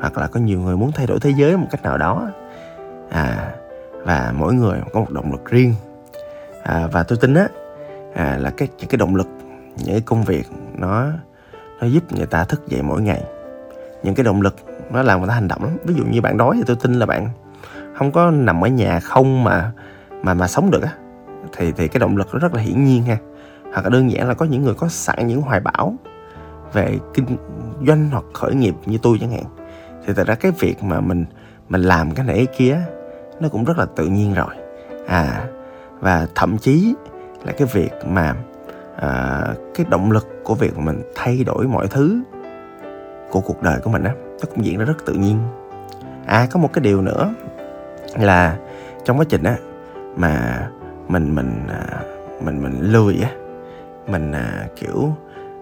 hoặc 0.00 0.18
là 0.18 0.26
có 0.26 0.40
nhiều 0.40 0.60
người 0.60 0.76
muốn 0.76 0.92
thay 0.92 1.06
đổi 1.06 1.20
thế 1.20 1.30
giới 1.36 1.56
một 1.56 1.66
cách 1.70 1.82
nào 1.82 1.98
đó. 1.98 2.28
À 3.10 3.54
và 4.06 4.32
mỗi 4.36 4.54
người 4.54 4.80
có 4.92 5.00
một 5.00 5.10
động 5.10 5.32
lực 5.32 5.44
riêng. 5.44 5.74
À, 6.62 6.88
và 6.92 7.02
tôi 7.02 7.18
tin 7.20 7.34
á 7.34 7.48
à, 8.14 8.36
là 8.40 8.50
cái 8.50 8.68
những 8.78 8.88
cái 8.88 8.98
động 8.98 9.16
lực 9.16 9.28
những 9.76 9.94
cái 9.94 10.00
công 10.00 10.24
việc 10.24 10.46
nó 10.78 11.06
nó 11.80 11.86
giúp 11.86 12.12
người 12.12 12.26
ta 12.26 12.44
thức 12.44 12.68
dậy 12.68 12.82
mỗi 12.82 13.02
ngày. 13.02 13.24
Những 14.02 14.14
cái 14.14 14.24
động 14.24 14.42
lực 14.42 14.56
nó 14.90 15.02
làm 15.02 15.20
người 15.20 15.28
ta 15.28 15.34
hành 15.34 15.48
động 15.48 15.64
lắm. 15.64 15.76
Ví 15.84 15.94
dụ 15.94 16.04
như 16.04 16.20
bạn 16.20 16.36
đói 16.36 16.56
thì 16.56 16.62
tôi 16.66 16.76
tin 16.82 16.94
là 16.94 17.06
bạn 17.06 17.28
không 17.94 18.12
có 18.12 18.30
nằm 18.30 18.64
ở 18.64 18.68
nhà 18.68 19.00
không 19.00 19.44
mà 19.44 19.72
mà 20.22 20.34
mà 20.34 20.48
sống 20.48 20.70
được 20.70 20.82
á. 20.82 20.92
Thì 21.56 21.72
thì 21.72 21.88
cái 21.88 22.00
động 22.00 22.16
lực 22.16 22.28
nó 22.32 22.38
rất 22.38 22.54
là 22.54 22.60
hiển 22.60 22.84
nhiên 22.84 23.02
ha. 23.02 23.16
Hoặc 23.72 23.82
là 23.84 23.90
đơn 23.90 24.10
giản 24.10 24.28
là 24.28 24.34
có 24.34 24.46
những 24.46 24.62
người 24.62 24.74
có 24.74 24.88
sẵn 24.88 25.26
những 25.26 25.42
hoài 25.42 25.60
bão 25.60 25.94
về 26.72 26.98
kinh 27.14 27.26
doanh 27.86 28.10
hoặc 28.10 28.24
khởi 28.34 28.54
nghiệp 28.54 28.74
như 28.86 28.98
tôi 29.02 29.18
chẳng 29.20 29.30
hạn. 29.30 29.44
Thì 30.06 30.12
thật 30.14 30.26
ra 30.26 30.34
cái 30.34 30.52
việc 30.58 30.82
mà 30.82 31.00
mình 31.00 31.24
mình 31.68 31.82
làm 31.82 32.14
cái 32.14 32.26
này 32.26 32.36
cái 32.36 32.46
kia 32.56 32.78
nó 33.40 33.48
cũng 33.48 33.64
rất 33.64 33.78
là 33.78 33.86
tự 33.96 34.06
nhiên 34.06 34.34
rồi. 34.34 34.54
À 35.06 35.44
và 36.00 36.26
thậm 36.34 36.58
chí 36.58 36.94
là 37.44 37.52
cái 37.52 37.68
việc 37.72 37.92
mà 38.06 38.34
à, 38.96 39.42
cái 39.74 39.86
động 39.90 40.12
lực 40.12 40.26
của 40.44 40.54
việc 40.54 40.76
mà 40.76 40.84
mình 40.84 41.02
thay 41.14 41.44
đổi 41.44 41.66
mọi 41.66 41.86
thứ 41.88 42.22
của 43.30 43.40
cuộc 43.40 43.62
đời 43.62 43.80
của 43.80 43.90
mình 43.90 44.04
á 44.04 44.12
nó 44.30 44.46
cũng 44.50 44.64
diễn 44.64 44.78
ra 44.78 44.84
rất 44.84 45.06
tự 45.06 45.12
nhiên. 45.12 45.38
À 46.26 46.46
có 46.50 46.60
một 46.60 46.72
cái 46.72 46.82
điều 46.82 47.02
nữa 47.02 47.34
là 48.18 48.56
trong 49.04 49.18
quá 49.18 49.24
trình 49.28 49.42
á 49.42 49.56
mà 50.16 50.66
mình 51.08 51.34
mình 51.34 51.66
à, 51.68 52.00
mình 52.40 52.62
mình 52.62 52.80
lười 52.80 53.18
á 53.22 53.30
mình 54.06 54.32
à, 54.32 54.66
kiểu 54.76 55.16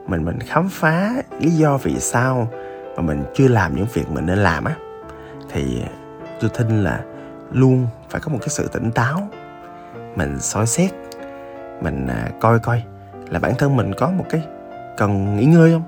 mình 0.06 0.24
mình 0.24 0.38
khám 0.40 0.68
phá 0.68 1.12
lý 1.40 1.50
do 1.50 1.78
vì 1.82 2.00
sao 2.00 2.48
mà 2.96 3.02
mình 3.02 3.24
chưa 3.34 3.48
làm 3.48 3.76
những 3.76 3.86
việc 3.92 4.10
mình 4.10 4.26
nên 4.26 4.38
làm 4.38 4.64
á 4.64 4.74
thì 5.52 5.82
tôi 6.40 6.50
tin 6.58 6.84
là 6.84 7.00
luôn 7.54 7.86
phải 8.10 8.20
có 8.20 8.32
một 8.32 8.38
cái 8.40 8.48
sự 8.48 8.68
tỉnh 8.72 8.90
táo. 8.92 9.28
Mình 10.16 10.40
soi 10.40 10.66
xét 10.66 10.90
mình 11.82 12.06
à, 12.06 12.30
coi 12.40 12.58
coi 12.58 12.82
là 13.30 13.38
bản 13.38 13.52
thân 13.58 13.76
mình 13.76 13.92
có 13.98 14.10
một 14.10 14.24
cái 14.30 14.42
cần 14.96 15.36
nghỉ 15.36 15.44
ngơi 15.44 15.72
không? 15.72 15.82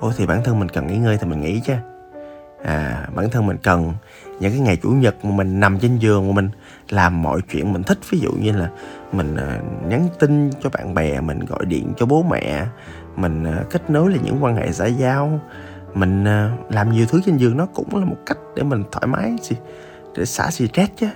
Ô 0.00 0.12
thì 0.16 0.26
bản 0.26 0.44
thân 0.44 0.58
mình 0.58 0.68
cần 0.68 0.86
nghỉ 0.86 0.96
ngơi 0.96 1.18
thì 1.18 1.26
mình 1.26 1.40
nghỉ 1.40 1.60
chứ. 1.60 1.74
À 2.64 3.08
bản 3.14 3.30
thân 3.30 3.46
mình 3.46 3.56
cần 3.62 3.92
những 4.40 4.52
cái 4.52 4.60
ngày 4.60 4.76
chủ 4.82 4.90
nhật 4.90 5.24
mà 5.24 5.30
mình 5.30 5.60
nằm 5.60 5.78
trên 5.78 5.98
giường 5.98 6.28
mà 6.28 6.34
mình 6.34 6.50
làm 6.88 7.22
mọi 7.22 7.40
chuyện 7.50 7.72
mình 7.72 7.82
thích. 7.82 7.98
Ví 8.10 8.18
dụ 8.18 8.32
như 8.32 8.52
là 8.52 8.70
mình 9.12 9.36
à, 9.36 9.58
nhắn 9.88 10.08
tin 10.18 10.50
cho 10.60 10.70
bạn 10.70 10.94
bè 10.94 11.20
mình 11.20 11.40
gọi 11.44 11.64
điện 11.64 11.92
cho 11.96 12.06
bố 12.06 12.22
mẹ 12.22 12.66
mình 13.16 13.44
à, 13.44 13.64
kết 13.70 13.90
nối 13.90 14.10
là 14.10 14.16
những 14.24 14.44
quan 14.44 14.56
hệ 14.56 14.72
xã 14.72 14.86
giao. 14.86 15.40
Mình 15.94 16.24
à, 16.24 16.56
làm 16.70 16.92
nhiều 16.92 17.06
thứ 17.08 17.20
trên 17.26 17.36
giường 17.36 17.56
nó 17.56 17.66
cũng 17.66 17.96
là 17.96 18.04
một 18.04 18.16
cách 18.26 18.38
để 18.56 18.62
mình 18.62 18.84
thoải 18.92 19.06
mái 19.06 19.36
để 20.16 20.24
xả 20.24 20.50
stress 20.50 20.92
chứ. 20.96 21.08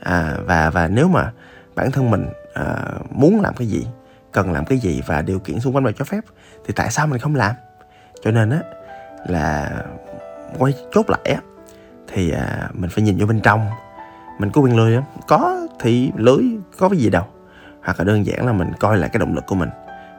À, 0.00 0.36
và 0.44 0.70
và 0.70 0.88
nếu 0.88 1.08
mà 1.08 1.32
bản 1.74 1.90
thân 1.90 2.10
mình 2.10 2.26
à, 2.54 2.76
muốn 3.10 3.40
làm 3.40 3.54
cái 3.54 3.66
gì 3.66 3.86
cần 4.32 4.52
làm 4.52 4.64
cái 4.64 4.78
gì 4.78 5.02
và 5.06 5.22
điều 5.22 5.38
kiện 5.38 5.60
xung 5.60 5.74
quanh 5.74 5.84
mà 5.84 5.90
cho 5.98 6.04
phép 6.04 6.20
thì 6.66 6.74
tại 6.76 6.90
sao 6.90 7.06
mình 7.06 7.20
không 7.20 7.34
làm? 7.34 7.54
Cho 8.24 8.30
nên 8.30 8.50
á 8.50 8.60
là 9.26 9.82
quay 10.58 10.74
chốt 10.92 11.10
lại 11.10 11.34
á 11.34 11.40
thì 12.08 12.30
à, 12.30 12.70
mình 12.72 12.90
phải 12.90 13.04
nhìn 13.04 13.18
vô 13.18 13.26
bên 13.26 13.40
trong. 13.40 13.66
Mình 14.38 14.50
có 14.50 14.60
quyền 14.60 14.76
lười 14.76 14.96
không? 14.96 15.04
Có 15.28 15.66
thì 15.80 16.12
lưới 16.16 16.42
có 16.78 16.88
cái 16.88 16.98
gì 16.98 17.10
đâu. 17.10 17.24
Hoặc 17.84 17.98
là 17.98 18.04
đơn 18.04 18.26
giản 18.26 18.46
là 18.46 18.52
mình 18.52 18.72
coi 18.80 18.96
lại 18.96 19.10
cái 19.12 19.20
động 19.20 19.34
lực 19.34 19.46
của 19.46 19.54
mình. 19.54 19.68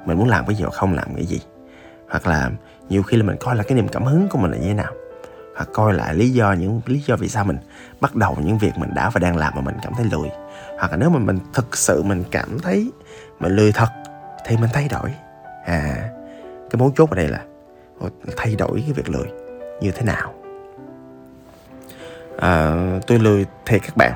Mình 0.05 0.17
muốn 0.17 0.29
làm 0.29 0.45
cái 0.45 0.55
gì 0.55 0.63
hoặc 0.63 0.73
không 0.73 0.93
làm 0.93 1.15
cái 1.15 1.25
gì. 1.25 1.41
Hoặc 2.09 2.27
là 2.27 2.51
nhiều 2.89 3.03
khi 3.03 3.17
là 3.17 3.23
mình 3.23 3.37
coi 3.39 3.55
là 3.55 3.63
cái 3.63 3.75
niềm 3.75 3.87
cảm 3.87 4.03
hứng 4.03 4.27
của 4.27 4.37
mình 4.37 4.51
là 4.51 4.57
như 4.57 4.67
thế 4.67 4.73
nào 4.73 4.93
hoặc 5.55 5.69
coi 5.73 5.93
lại 5.93 6.15
lý 6.15 6.29
do 6.29 6.53
những 6.53 6.81
lý 6.85 6.99
do 6.99 7.15
vì 7.15 7.27
sao 7.27 7.43
mình 7.43 7.57
bắt 8.01 8.15
đầu 8.15 8.37
những 8.43 8.57
việc 8.57 8.71
mình 8.77 8.93
đã 8.93 9.09
và 9.09 9.19
đang 9.19 9.37
làm 9.37 9.53
mà 9.55 9.61
mình 9.61 9.75
cảm 9.83 9.93
thấy 9.93 10.05
lười. 10.11 10.29
Hoặc 10.79 10.91
là 10.91 10.97
nếu 10.97 11.09
mà 11.09 11.19
mình 11.19 11.39
thực 11.53 11.77
sự 11.77 12.03
mình 12.03 12.23
cảm 12.31 12.59
thấy 12.59 12.91
mình 13.39 13.55
lười 13.55 13.71
thật 13.71 13.87
thì 14.45 14.57
mình 14.57 14.69
thay 14.73 14.87
đổi. 14.91 15.13
À 15.65 16.09
cái 16.69 16.79
mấu 16.79 16.91
chốt 16.95 17.09
ở 17.09 17.15
đây 17.15 17.27
là 17.27 17.39
thay 18.37 18.55
đổi 18.55 18.83
cái 18.85 18.93
việc 18.93 19.09
lười 19.09 19.27
như 19.81 19.91
thế 19.91 20.03
nào? 20.03 20.33
À, 22.39 22.75
tôi 23.07 23.19
lười 23.19 23.45
thì 23.65 23.79
các 23.79 23.97
bạn. 23.97 24.13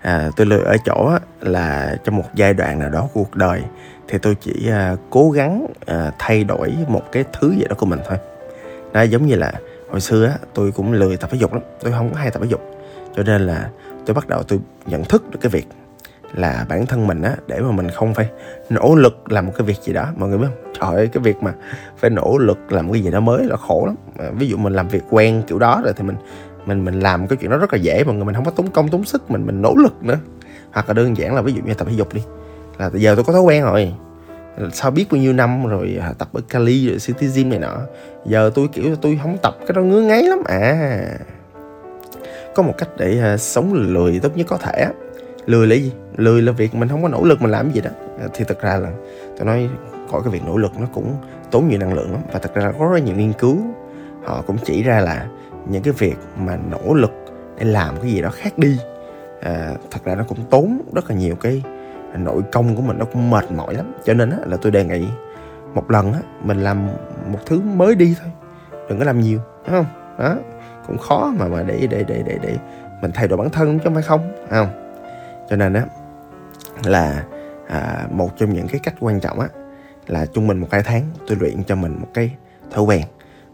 À, 0.00 0.30
tôi 0.36 0.46
lười 0.46 0.60
ở 0.60 0.76
chỗ 0.84 1.12
là 1.40 1.96
trong 2.04 2.16
một 2.16 2.24
giai 2.34 2.54
đoạn 2.54 2.78
nào 2.78 2.88
đó 2.88 3.00
của 3.00 3.24
cuộc 3.24 3.36
đời 3.36 3.62
thì 4.08 4.18
tôi 4.18 4.34
chỉ 4.34 4.68
à, 4.70 4.96
cố 5.10 5.30
gắng 5.30 5.66
à, 5.86 6.12
thay 6.18 6.44
đổi 6.44 6.76
một 6.88 7.02
cái 7.12 7.24
thứ 7.32 7.54
gì 7.54 7.64
đó 7.68 7.76
của 7.78 7.86
mình 7.86 8.00
thôi. 8.08 8.18
Nó 8.92 9.02
giống 9.02 9.26
như 9.26 9.34
là 9.34 9.52
hồi 9.90 10.00
xưa 10.00 10.26
á, 10.26 10.38
tôi 10.54 10.72
cũng 10.72 10.92
lười 10.92 11.16
tập 11.16 11.30
thể 11.32 11.38
dục 11.38 11.52
lắm 11.52 11.62
tôi 11.80 11.92
không 11.92 12.10
có 12.10 12.20
hay 12.20 12.30
tập 12.30 12.42
thể 12.42 12.48
dục. 12.48 12.60
Cho 13.16 13.22
nên 13.22 13.40
là 13.40 13.70
tôi 14.06 14.14
bắt 14.14 14.28
đầu 14.28 14.42
tôi 14.42 14.58
nhận 14.86 15.04
thức 15.04 15.30
được 15.30 15.38
cái 15.42 15.50
việc 15.50 15.66
là 16.34 16.66
bản 16.68 16.86
thân 16.86 17.06
mình 17.06 17.22
á 17.22 17.36
để 17.46 17.60
mà 17.60 17.70
mình 17.70 17.88
không 17.90 18.14
phải 18.14 18.28
nỗ 18.70 18.94
lực 18.94 19.32
làm 19.32 19.46
một 19.46 19.52
cái 19.56 19.66
việc 19.66 19.76
gì 19.82 19.92
đó. 19.92 20.06
Mọi 20.16 20.28
người 20.28 20.38
biết 20.38 20.46
không? 20.46 20.72
Trời 20.80 20.96
ơi 20.96 21.08
cái 21.12 21.22
việc 21.22 21.42
mà 21.42 21.54
phải 21.96 22.10
nỗ 22.10 22.38
lực 22.38 22.72
làm 22.72 22.92
cái 22.92 23.02
gì 23.02 23.10
đó 23.10 23.20
mới 23.20 23.44
là 23.44 23.56
khổ 23.56 23.86
lắm. 23.86 23.96
À, 24.18 24.30
ví 24.34 24.48
dụ 24.48 24.56
mình 24.56 24.72
làm 24.72 24.88
việc 24.88 25.02
quen 25.10 25.42
kiểu 25.46 25.58
đó 25.58 25.80
rồi 25.84 25.92
thì 25.96 26.04
mình 26.04 26.16
mình 26.66 26.84
mình 26.84 27.00
làm 27.00 27.26
cái 27.26 27.36
chuyện 27.36 27.50
đó 27.50 27.56
rất 27.56 27.72
là 27.72 27.78
dễ 27.78 28.04
mọi 28.04 28.14
người 28.14 28.24
mình 28.24 28.34
không 28.34 28.44
có 28.44 28.50
tốn 28.50 28.70
công 28.70 28.88
tốn 28.88 29.04
sức 29.04 29.30
mình 29.30 29.46
mình 29.46 29.62
nỗ 29.62 29.74
lực 29.76 30.02
nữa. 30.02 30.18
Hoặc 30.72 30.88
là 30.88 30.94
đơn 30.94 31.16
giản 31.16 31.34
là 31.34 31.42
ví 31.42 31.52
dụ 31.52 31.62
như 31.62 31.74
tập 31.74 31.86
thể 31.90 31.94
dục 31.96 32.14
đi 32.14 32.22
là 32.78 32.90
giờ 32.94 33.14
tôi 33.14 33.24
có 33.24 33.32
thói 33.32 33.42
quen 33.42 33.62
rồi 33.62 33.94
sao 34.72 34.90
biết 34.90 35.06
bao 35.10 35.20
nhiêu 35.20 35.32
năm 35.32 35.66
rồi 35.66 35.98
à, 36.00 36.12
tập 36.18 36.28
ở 36.32 36.40
Cali 36.48 36.88
rồi 36.88 36.98
City 36.98 37.26
Gym 37.34 37.50
này 37.50 37.58
nọ? 37.58 37.76
Giờ 38.26 38.50
tôi 38.54 38.68
kiểu 38.72 38.96
tôi 38.96 39.18
không 39.22 39.36
tập 39.42 39.56
cái 39.60 39.72
đó 39.74 39.82
ngứa 39.82 40.02
ngáy 40.02 40.22
lắm. 40.22 40.42
À 40.46 41.02
có 42.54 42.62
một 42.62 42.74
cách 42.78 42.88
để 42.96 43.34
uh, 43.34 43.40
sống 43.40 43.74
lười 43.74 44.20
tốt 44.20 44.36
nhất 44.36 44.46
có 44.50 44.56
thể 44.56 44.86
lười 45.46 45.66
là 45.66 45.74
gì? 45.74 45.92
Lười 46.16 46.42
là 46.42 46.52
việc 46.52 46.74
mình 46.74 46.88
không 46.88 47.02
có 47.02 47.08
nỗ 47.08 47.24
lực 47.24 47.42
mình 47.42 47.50
làm 47.50 47.72
gì 47.72 47.80
đó. 47.80 47.90
À, 48.20 48.26
thì 48.34 48.44
thật 48.48 48.62
ra 48.62 48.76
là 48.76 48.90
tôi 49.36 49.46
nói 49.46 49.68
khỏi 50.10 50.20
cái 50.24 50.32
việc 50.32 50.42
nỗ 50.46 50.56
lực 50.56 50.72
nó 50.80 50.86
cũng 50.94 51.16
tốn 51.50 51.68
nhiều 51.68 51.78
năng 51.78 51.94
lượng 51.94 52.12
lắm. 52.12 52.20
Và 52.32 52.38
thật 52.38 52.54
ra 52.54 52.62
là 52.62 52.72
có 52.78 52.90
rất 52.92 53.04
nhiều 53.04 53.16
nghiên 53.16 53.32
cứu 53.32 53.58
họ 54.24 54.42
cũng 54.46 54.56
chỉ 54.64 54.82
ra 54.82 55.00
là 55.00 55.26
những 55.68 55.82
cái 55.82 55.94
việc 55.98 56.16
mà 56.38 56.58
nỗ 56.70 56.94
lực 56.94 57.12
để 57.58 57.64
làm 57.64 57.96
cái 58.02 58.10
gì 58.10 58.22
đó 58.22 58.30
khác 58.30 58.58
đi 58.58 58.78
à, 59.42 59.74
thật 59.90 60.00
ra 60.04 60.14
nó 60.14 60.24
cũng 60.28 60.38
tốn 60.50 60.80
rất 60.94 61.10
là 61.10 61.16
nhiều 61.16 61.34
cái 61.34 61.62
nội 62.18 62.42
công 62.52 62.76
của 62.76 62.82
mình 62.82 62.98
nó 62.98 63.04
cũng 63.04 63.30
mệt 63.30 63.52
mỏi 63.52 63.74
lắm. 63.74 63.92
Cho 64.04 64.14
nên 64.14 64.30
á, 64.30 64.38
là 64.46 64.56
tôi 64.56 64.72
đề 64.72 64.84
nghị 64.84 65.04
một 65.74 65.90
lần 65.90 66.12
á, 66.12 66.20
mình 66.42 66.62
làm 66.62 66.86
một 67.32 67.38
thứ 67.46 67.60
mới 67.60 67.94
đi 67.94 68.16
thôi. 68.20 68.30
Đừng 68.88 68.98
có 68.98 69.04
làm 69.04 69.20
nhiều 69.20 69.40
đúng 69.66 69.74
không? 69.74 70.16
Đó 70.18 70.36
cũng 70.86 70.98
khó 70.98 71.32
mà 71.38 71.48
mà 71.48 71.62
để 71.62 71.86
để 71.90 72.04
để 72.08 72.22
để 72.26 72.38
để 72.42 72.56
mình 73.02 73.10
thay 73.14 73.28
đổi 73.28 73.38
bản 73.38 73.50
thân 73.50 73.78
chứ 73.78 73.84
không 73.84 73.94
phải 73.94 74.02
không 74.02 74.32
không? 74.50 74.68
Cho 75.50 75.56
nên 75.56 75.72
á 75.72 75.84
là 76.84 77.24
à, 77.68 78.06
một 78.10 78.30
trong 78.38 78.52
những 78.52 78.68
cái 78.68 78.80
cách 78.84 78.94
quan 79.00 79.20
trọng 79.20 79.40
á 79.40 79.48
là 80.06 80.26
trung 80.26 80.46
bình 80.46 80.58
một 80.58 80.68
hai 80.70 80.82
tháng 80.82 81.02
tôi 81.28 81.36
luyện 81.40 81.64
cho 81.64 81.76
mình 81.76 81.96
một 82.00 82.08
cái 82.14 82.34
thói 82.70 82.84
quen. 82.84 83.02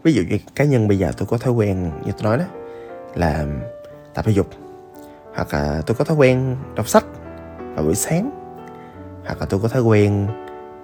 Ví 0.03 0.13
dụ 0.13 0.21
như 0.29 0.37
cá 0.55 0.63
nhân 0.63 0.87
bây 0.87 0.99
giờ 0.99 1.11
tôi 1.17 1.27
có 1.31 1.37
thói 1.37 1.53
quen 1.53 1.91
như 2.05 2.11
tôi 2.11 2.23
nói 2.23 2.37
đó 2.37 2.43
là 3.15 3.45
tập 4.13 4.25
thể 4.25 4.31
dục. 4.31 4.47
Hoặc 5.35 5.53
là 5.53 5.81
tôi 5.85 5.95
có 5.95 6.05
thói 6.05 6.17
quen 6.17 6.55
đọc 6.75 6.87
sách 6.87 7.05
vào 7.75 7.85
buổi 7.85 7.95
sáng 7.95 8.46
hoặc 9.27 9.39
là 9.39 9.45
tôi 9.45 9.59
có 9.59 9.67
thói 9.67 9.81
quen 9.81 10.27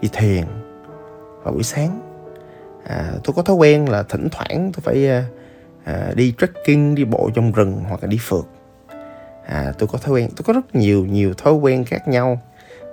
đi 0.02 0.10
thiền 0.14 0.44
vào 1.44 1.54
buổi 1.54 1.64
sáng. 1.64 2.02
À, 2.88 3.12
tôi 3.24 3.34
có 3.36 3.42
thói 3.42 3.56
quen 3.56 3.90
là 3.90 4.04
thỉnh 4.04 4.28
thoảng 4.32 4.72
tôi 4.74 4.82
phải 4.82 5.10
à, 5.10 5.26
à, 5.84 6.12
đi 6.16 6.34
trekking 6.38 6.96
đi 6.96 7.06
bộ 7.06 7.30
trong 7.34 7.52
rừng 7.52 7.84
hoặc 7.90 8.04
là 8.04 8.08
đi 8.08 8.18
phượt. 8.22 8.46
À, 9.46 9.74
tôi 9.78 9.90
có 9.92 9.98
thói 9.98 10.14
quen 10.14 10.30
tôi 10.36 10.44
có 10.48 10.54
rất 10.54 10.76
nhiều 10.76 11.06
nhiều 11.06 11.34
thói 11.34 11.54
quen 11.54 11.86
khác 11.86 12.08
nhau. 12.08 12.42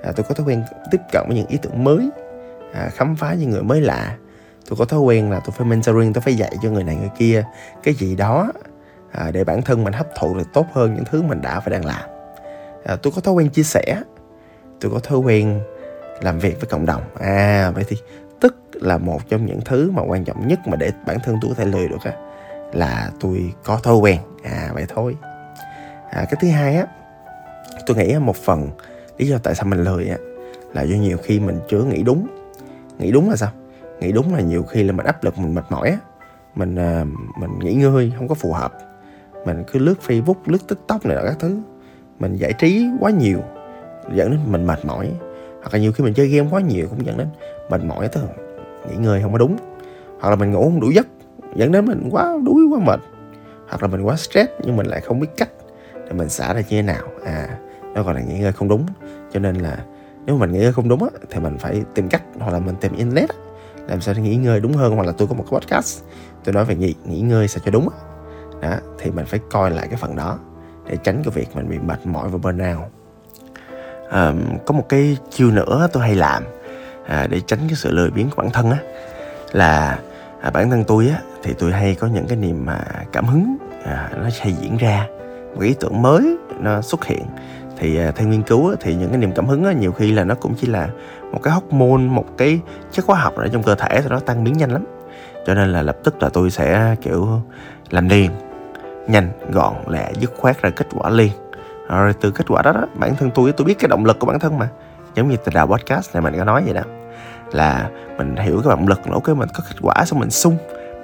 À, 0.02 0.12
tôi 0.16 0.26
có 0.28 0.34
thói 0.34 0.46
quen 0.46 0.62
tiếp 0.90 1.00
cận 1.12 1.24
với 1.26 1.36
những 1.36 1.46
ý 1.46 1.58
tưởng 1.62 1.84
mới 1.84 2.10
à, 2.72 2.88
khám 2.92 3.16
phá 3.16 3.34
những 3.34 3.50
người 3.50 3.62
mới 3.62 3.80
lạ. 3.80 4.16
Tôi 4.68 4.76
có 4.76 4.84
thói 4.84 5.00
quen 5.00 5.30
là 5.30 5.40
tôi 5.40 5.54
phải 5.58 5.66
mentoring 5.66 6.12
tôi 6.12 6.22
phải 6.22 6.34
dạy 6.34 6.56
cho 6.62 6.70
người 6.70 6.84
này 6.84 6.96
người 6.96 7.10
kia 7.18 7.44
cái 7.82 7.94
gì 7.94 8.16
đó 8.16 8.52
à, 9.12 9.30
để 9.30 9.44
bản 9.44 9.62
thân 9.62 9.84
mình 9.84 9.92
hấp 9.92 10.06
thụ 10.18 10.34
được 10.34 10.48
tốt 10.52 10.66
hơn 10.72 10.94
những 10.94 11.04
thứ 11.04 11.22
mình 11.22 11.42
đã 11.42 11.60
và 11.60 11.70
đang 11.70 11.84
làm. 11.84 12.02
À, 12.84 12.96
tôi 12.96 13.12
có 13.16 13.20
thói 13.20 13.34
quen 13.34 13.48
chia 13.48 13.62
sẻ 13.62 14.02
tôi 14.80 14.90
có 14.90 14.98
thói 14.98 15.18
quen 15.18 15.60
làm 16.20 16.38
việc 16.38 16.60
với 16.60 16.68
cộng 16.70 16.86
đồng. 16.86 17.02
À 17.20 17.72
vậy 17.74 17.84
thì 17.88 17.96
tức 18.40 18.56
là 18.72 18.98
một 18.98 19.28
trong 19.28 19.46
những 19.46 19.60
thứ 19.64 19.90
mà 19.90 20.02
quan 20.02 20.24
trọng 20.24 20.48
nhất 20.48 20.58
mà 20.66 20.76
để 20.76 20.90
bản 21.06 21.18
thân 21.24 21.36
tôi 21.42 21.48
có 21.48 21.54
thể 21.54 21.70
lười 21.70 21.88
được 21.88 22.04
á 22.04 22.12
là 22.72 23.10
tôi 23.20 23.52
có 23.64 23.80
thói 23.82 23.96
quen. 23.96 24.20
À 24.42 24.70
vậy 24.74 24.84
thôi. 24.88 25.16
À, 26.10 26.24
cái 26.30 26.34
thứ 26.40 26.48
hai 26.48 26.76
á 26.76 26.86
tôi 27.86 27.96
nghĩ 27.96 28.18
một 28.18 28.36
phần 28.36 28.68
lý 29.18 29.26
do 29.26 29.38
tại 29.38 29.54
sao 29.54 29.64
mình 29.64 29.84
lười 29.84 30.08
á 30.08 30.16
là 30.74 30.82
do 30.82 30.96
nhiều 30.96 31.18
khi 31.22 31.40
mình 31.40 31.60
chưa 31.68 31.82
nghĩ 31.82 32.02
đúng. 32.02 32.26
Nghĩ 32.98 33.12
đúng 33.12 33.30
là 33.30 33.36
sao? 33.36 33.50
Nghĩ 34.00 34.12
đúng 34.12 34.34
là 34.34 34.40
nhiều 34.40 34.62
khi 34.62 34.82
là 34.82 34.92
mình 34.92 35.06
áp 35.06 35.24
lực 35.24 35.38
mình 35.38 35.54
mệt 35.54 35.64
mỏi 35.68 35.88
á. 35.88 35.96
Mình 36.54 36.76
à, 36.76 37.04
mình 37.40 37.58
nghỉ 37.58 37.74
ngơi 37.74 38.12
không 38.18 38.28
có 38.28 38.34
phù 38.34 38.52
hợp. 38.52 38.72
Mình 39.46 39.64
cứ 39.72 39.78
lướt 39.78 39.94
facebook 40.06 40.34
lướt 40.46 40.68
tiktok 40.68 41.06
này 41.06 41.16
đó 41.16 41.22
các 41.24 41.36
thứ. 41.38 41.58
Mình 42.18 42.36
giải 42.36 42.52
trí 42.52 42.88
quá 43.00 43.10
nhiều 43.10 43.42
dẫn 44.14 44.30
đến 44.30 44.40
mình 44.46 44.66
mệt 44.66 44.84
mỏi. 44.84 45.10
Hoặc 45.60 45.72
là 45.72 45.78
nhiều 45.78 45.92
khi 45.92 46.04
mình 46.04 46.14
chơi 46.14 46.28
game 46.28 46.48
quá 46.50 46.60
nhiều 46.60 46.86
cũng 46.90 47.06
dẫn 47.06 47.18
đến 47.18 47.26
mệt 47.70 47.84
mỏi 47.84 48.08
tới 48.08 48.22
nghỉ 48.88 48.96
ngơi 48.96 49.22
không 49.22 49.32
có 49.32 49.38
đúng. 49.38 49.56
Hoặc 50.20 50.30
là 50.30 50.36
mình 50.36 50.50
ngủ 50.50 50.62
không 50.62 50.80
đủ 50.80 50.90
giấc 50.90 51.06
dẫn 51.54 51.72
đến 51.72 51.86
mình 51.86 52.08
quá 52.10 52.38
đuối 52.44 52.62
quá 52.72 52.78
mệt. 52.86 53.00
Hoặc 53.68 53.82
là 53.82 53.88
mình 53.88 54.02
quá 54.02 54.16
stress 54.16 54.50
nhưng 54.64 54.76
mình 54.76 54.86
lại 54.86 55.00
không 55.00 55.20
biết 55.20 55.28
cách 55.36 55.50
để 55.94 56.12
mình 56.12 56.28
xả 56.28 56.54
ra 56.54 56.60
như 56.60 56.66
thế 56.70 56.82
nào. 56.82 57.02
À 57.24 57.58
nó 57.94 58.02
gọi 58.02 58.14
là 58.14 58.20
nghỉ 58.20 58.38
ngơi 58.38 58.52
không 58.52 58.68
đúng. 58.68 58.86
Cho 59.32 59.40
nên 59.40 59.56
là 59.56 59.84
nếu 60.26 60.36
mà 60.36 60.46
mình 60.46 60.52
nghỉ 60.52 60.60
ngơi 60.60 60.72
không 60.72 60.88
đúng 60.88 61.02
á, 61.02 61.10
thì 61.30 61.40
mình 61.40 61.58
phải 61.58 61.82
tìm 61.94 62.08
cách 62.08 62.22
hoặc 62.38 62.52
là 62.52 62.58
mình 62.58 62.74
tìm 62.80 62.96
internet 62.96 63.30
làm 63.88 64.00
sao 64.00 64.14
để 64.14 64.22
nghỉ 64.22 64.36
ngơi 64.36 64.60
đúng 64.60 64.72
hơn. 64.72 64.96
Hoặc 64.96 65.06
là 65.06 65.12
tôi 65.12 65.28
có 65.28 65.34
một 65.34 65.44
cái 65.50 65.60
podcast 65.60 66.04
tôi 66.44 66.54
nói 66.54 66.64
về 66.64 66.74
nghỉ, 66.74 66.94
nghỉ 67.04 67.20
ngơi 67.20 67.48
sao 67.48 67.62
cho 67.64 67.70
đúng 67.70 67.88
á. 67.88 67.96
Đó 68.60 68.76
thì 68.98 69.10
mình 69.10 69.24
phải 69.26 69.40
coi 69.50 69.70
lại 69.70 69.86
cái 69.88 69.96
phần 69.96 70.16
đó 70.16 70.38
để 70.86 70.96
tránh 70.96 71.22
cái 71.24 71.32
việc 71.34 71.48
mình 71.54 71.68
bị 71.68 71.78
mệt 71.78 72.06
mỏi 72.06 72.28
và 72.28 72.38
burnout 72.38 72.86
à, 74.10 74.32
có 74.66 74.72
một 74.74 74.88
cái 74.88 75.16
chiêu 75.30 75.50
nữa 75.50 75.88
tôi 75.92 76.02
hay 76.02 76.14
làm 76.14 76.42
à, 77.06 77.26
để 77.30 77.40
tránh 77.46 77.58
cái 77.68 77.76
sự 77.76 77.90
lười 77.90 78.10
biếng 78.10 78.30
của 78.30 78.42
bản 78.42 78.50
thân 78.50 78.70
á 78.70 78.78
là 79.52 79.98
à, 80.40 80.50
bản 80.50 80.70
thân 80.70 80.84
tôi 80.84 81.08
á 81.08 81.20
thì 81.42 81.54
tôi 81.58 81.72
hay 81.72 81.94
có 81.94 82.06
những 82.06 82.26
cái 82.28 82.36
niềm 82.36 82.66
mà 82.66 82.78
cảm 83.12 83.26
hứng 83.26 83.56
à, 83.84 84.10
nó 84.16 84.22
hay 84.40 84.52
diễn 84.60 84.76
ra 84.76 85.06
một 85.54 85.60
ý 85.60 85.74
tưởng 85.80 86.02
mới 86.02 86.36
nó 86.60 86.82
xuất 86.82 87.04
hiện. 87.04 87.26
Thì 87.78 87.98
à, 87.98 88.12
theo 88.16 88.28
nghiên 88.28 88.42
cứu 88.42 88.68
á, 88.70 88.76
thì 88.80 88.94
những 88.94 89.08
cái 89.08 89.18
niềm 89.18 89.32
cảm 89.32 89.46
hứng 89.46 89.64
á, 89.64 89.72
nhiều 89.72 89.92
khi 89.92 90.12
là 90.12 90.24
nó 90.24 90.34
cũng 90.34 90.54
chỉ 90.54 90.66
là 90.66 90.88
một 91.32 91.40
cái 91.42 91.54
hormone 91.54 92.02
một 92.02 92.24
cái 92.36 92.60
chất 92.92 93.04
hóa 93.06 93.20
học 93.20 93.36
ở 93.36 93.48
trong 93.48 93.62
cơ 93.62 93.74
thể 93.74 94.00
thì 94.02 94.08
nó 94.10 94.20
tăng 94.20 94.44
biến 94.44 94.58
nhanh 94.58 94.70
lắm. 94.70 94.84
Cho 95.46 95.54
nên 95.54 95.72
là 95.72 95.82
lập 95.82 95.96
tức 96.04 96.22
là 96.22 96.28
tôi 96.28 96.50
sẽ 96.50 96.96
kiểu 97.02 97.42
làm 97.90 98.08
liền 98.08 98.30
nhanh 99.08 99.32
gọn 99.52 99.74
lẹ 99.88 100.10
dứt 100.20 100.32
khoát 100.36 100.62
ra 100.62 100.70
kết 100.70 100.86
quả 100.94 101.10
liền 101.10 101.32
rồi 101.98 102.14
từ 102.20 102.30
kết 102.30 102.44
quả 102.48 102.62
đó, 102.62 102.72
đó 102.72 102.86
bản 102.94 103.16
thân 103.16 103.30
tôi 103.34 103.52
tôi 103.52 103.64
biết 103.64 103.78
cái 103.78 103.88
động 103.88 104.04
lực 104.04 104.18
của 104.18 104.26
bản 104.26 104.38
thân 104.38 104.58
mà. 104.58 104.68
Giống 105.14 105.28
như 105.28 105.36
từ 105.36 105.52
đầu 105.54 105.66
podcast 105.66 106.14
này 106.14 106.22
mình 106.22 106.34
có 106.38 106.44
nói 106.44 106.62
vậy 106.64 106.74
đó. 106.74 106.82
Là 107.52 107.90
mình 108.18 108.36
hiểu 108.36 108.60
cái 108.64 108.70
động 108.70 108.88
lực 108.88 109.06
là 109.06 109.12
ok 109.12 109.28
mình 109.28 109.48
có 109.54 109.64
kết 109.68 109.76
quả 109.82 110.04
xong 110.04 110.18
mình 110.18 110.30
sung 110.30 110.56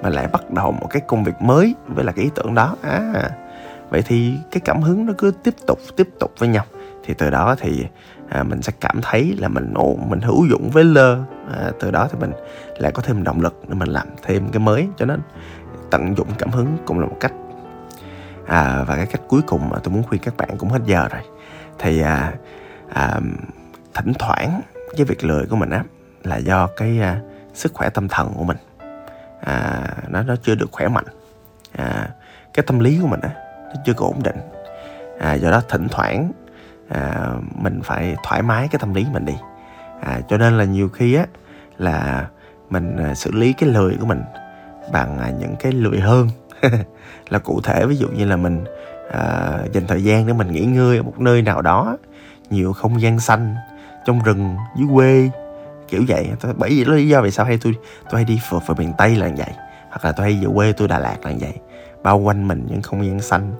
mà 0.03 0.09
lại 0.09 0.27
bắt 0.27 0.51
đầu 0.51 0.71
một 0.71 0.87
cái 0.89 1.01
công 1.07 1.23
việc 1.23 1.41
mới 1.41 1.75
với 1.87 2.05
là 2.05 2.11
cái 2.11 2.25
ý 2.25 2.31
tưởng 2.35 2.55
đó. 2.55 2.75
À 2.81 3.29
vậy 3.89 4.03
thì 4.05 4.33
cái 4.51 4.61
cảm 4.65 4.81
hứng 4.81 5.05
nó 5.05 5.13
cứ 5.17 5.31
tiếp 5.43 5.53
tục 5.67 5.79
tiếp 5.95 6.09
tục 6.19 6.31
với 6.37 6.49
nhau. 6.49 6.65
Thì 7.05 7.13
từ 7.13 7.29
đó 7.29 7.55
thì 7.59 7.85
à, 8.29 8.43
mình 8.43 8.61
sẽ 8.61 8.73
cảm 8.79 8.99
thấy 9.01 9.35
là 9.39 9.47
mình 9.47 9.73
ồ 9.75 9.95
mình 10.07 10.21
hữu 10.21 10.45
dụng 10.45 10.69
với 10.69 10.83
lơ. 10.83 11.17
À, 11.57 11.71
từ 11.79 11.91
đó 11.91 12.07
thì 12.11 12.19
mình 12.19 12.31
lại 12.77 12.91
có 12.91 13.01
thêm 13.01 13.23
động 13.23 13.41
lực 13.41 13.61
để 13.67 13.75
mình 13.75 13.89
làm 13.89 14.07
thêm 14.23 14.49
cái 14.49 14.59
mới. 14.59 14.87
Cho 14.97 15.05
nên 15.05 15.21
tận 15.89 16.15
dụng 16.17 16.27
cảm 16.37 16.49
hứng 16.49 16.77
cũng 16.85 16.99
là 16.99 17.05
một 17.05 17.17
cách 17.19 17.33
à, 18.47 18.83
và 18.87 18.95
cái 18.95 19.05
cách 19.05 19.21
cuối 19.27 19.41
cùng 19.47 19.69
mà 19.69 19.77
tôi 19.83 19.93
muốn 19.93 20.03
khuyên 20.03 20.21
các 20.21 20.37
bạn 20.37 20.49
cũng 20.57 20.69
hết 20.69 20.81
giờ 20.85 21.07
rồi. 21.07 21.21
Thì 21.79 22.01
à, 22.01 22.33
à, 22.93 23.19
thỉnh 23.93 24.13
thoảng 24.19 24.61
cái 24.97 25.05
việc 25.05 25.23
lười 25.23 25.45
của 25.45 25.55
mình 25.55 25.69
á 25.69 25.83
là 26.23 26.37
do 26.37 26.67
cái 26.77 26.99
à, 26.99 27.21
sức 27.53 27.73
khỏe 27.73 27.89
tâm 27.89 28.07
thần 28.07 28.33
của 28.37 28.43
mình. 28.43 28.57
À, 29.41 29.81
nó 30.07 30.23
nó 30.23 30.35
chưa 30.43 30.55
được 30.55 30.71
khỏe 30.71 30.87
mạnh. 30.87 31.05
À, 31.77 32.09
cái 32.53 32.63
tâm 32.67 32.79
lý 32.79 32.99
của 33.01 33.07
mình 33.07 33.21
á 33.21 33.29
nó 33.45 33.81
chưa 33.85 33.93
có 33.93 34.05
ổn 34.05 34.23
định. 34.23 34.37
À, 35.19 35.33
do 35.33 35.51
đó 35.51 35.61
thỉnh 35.69 35.87
thoảng 35.91 36.31
à, 36.89 37.27
mình 37.55 37.81
phải 37.83 38.15
thoải 38.23 38.41
mái 38.41 38.67
cái 38.71 38.79
tâm 38.79 38.93
lý 38.93 39.05
mình 39.11 39.25
đi. 39.25 39.35
À, 40.01 40.19
cho 40.29 40.37
nên 40.37 40.57
là 40.57 40.63
nhiều 40.63 40.89
khi 40.89 41.15
á 41.15 41.25
là 41.77 42.27
mình 42.69 42.97
à, 42.97 43.13
xử 43.13 43.31
lý 43.31 43.53
cái 43.53 43.69
lười 43.69 43.97
của 43.99 44.05
mình 44.05 44.21
bằng 44.91 45.19
à, 45.19 45.29
những 45.29 45.55
cái 45.59 45.71
lười 45.71 45.99
hơn. 45.99 46.29
là 47.29 47.39
cụ 47.39 47.61
thể 47.61 47.85
ví 47.85 47.95
dụ 47.95 48.07
như 48.07 48.25
là 48.25 48.35
mình 48.35 48.63
à, 49.11 49.51
dành 49.73 49.87
thời 49.87 50.03
gian 50.03 50.27
để 50.27 50.33
mình 50.33 50.51
nghỉ 50.51 50.65
ngơi 50.65 50.97
ở 50.97 51.03
một 51.03 51.19
nơi 51.19 51.41
nào 51.41 51.61
đó 51.61 51.97
nhiều 52.49 52.73
không 52.73 53.01
gian 53.01 53.19
xanh 53.19 53.55
trong 54.05 54.23
rừng 54.23 54.55
dưới 54.77 54.87
quê 54.93 55.29
kiểu 55.87 56.03
vậy. 56.07 56.29
Bởi 56.57 56.69
vì 56.69 56.85
lý 56.85 57.07
do 57.07 57.21
vì 57.21 57.31
sao 57.31 57.45
hay 57.45 57.59
tôi 57.61 57.75
tôi 58.09 58.15
hay 58.21 58.25
đi 58.25 58.39
phượt 58.49 58.67
về 58.67 58.75
miền 58.77 58.93
tây 58.97 59.15
là 59.15 59.29
vậy 59.37 59.51
hoặc 59.89 60.05
là 60.05 60.11
tôi 60.11 60.25
hay 60.25 60.39
về 60.43 60.53
quê 60.55 60.71
tôi 60.71 60.87
đà 60.87 60.99
lạt 60.99 61.17
là 61.23 61.31
vậy. 61.39 61.53
Bao 62.03 62.17
quanh 62.17 62.47
mình 62.47 62.65
những 62.69 62.81
không 62.81 63.05
gian 63.05 63.19
xanh. 63.19 63.53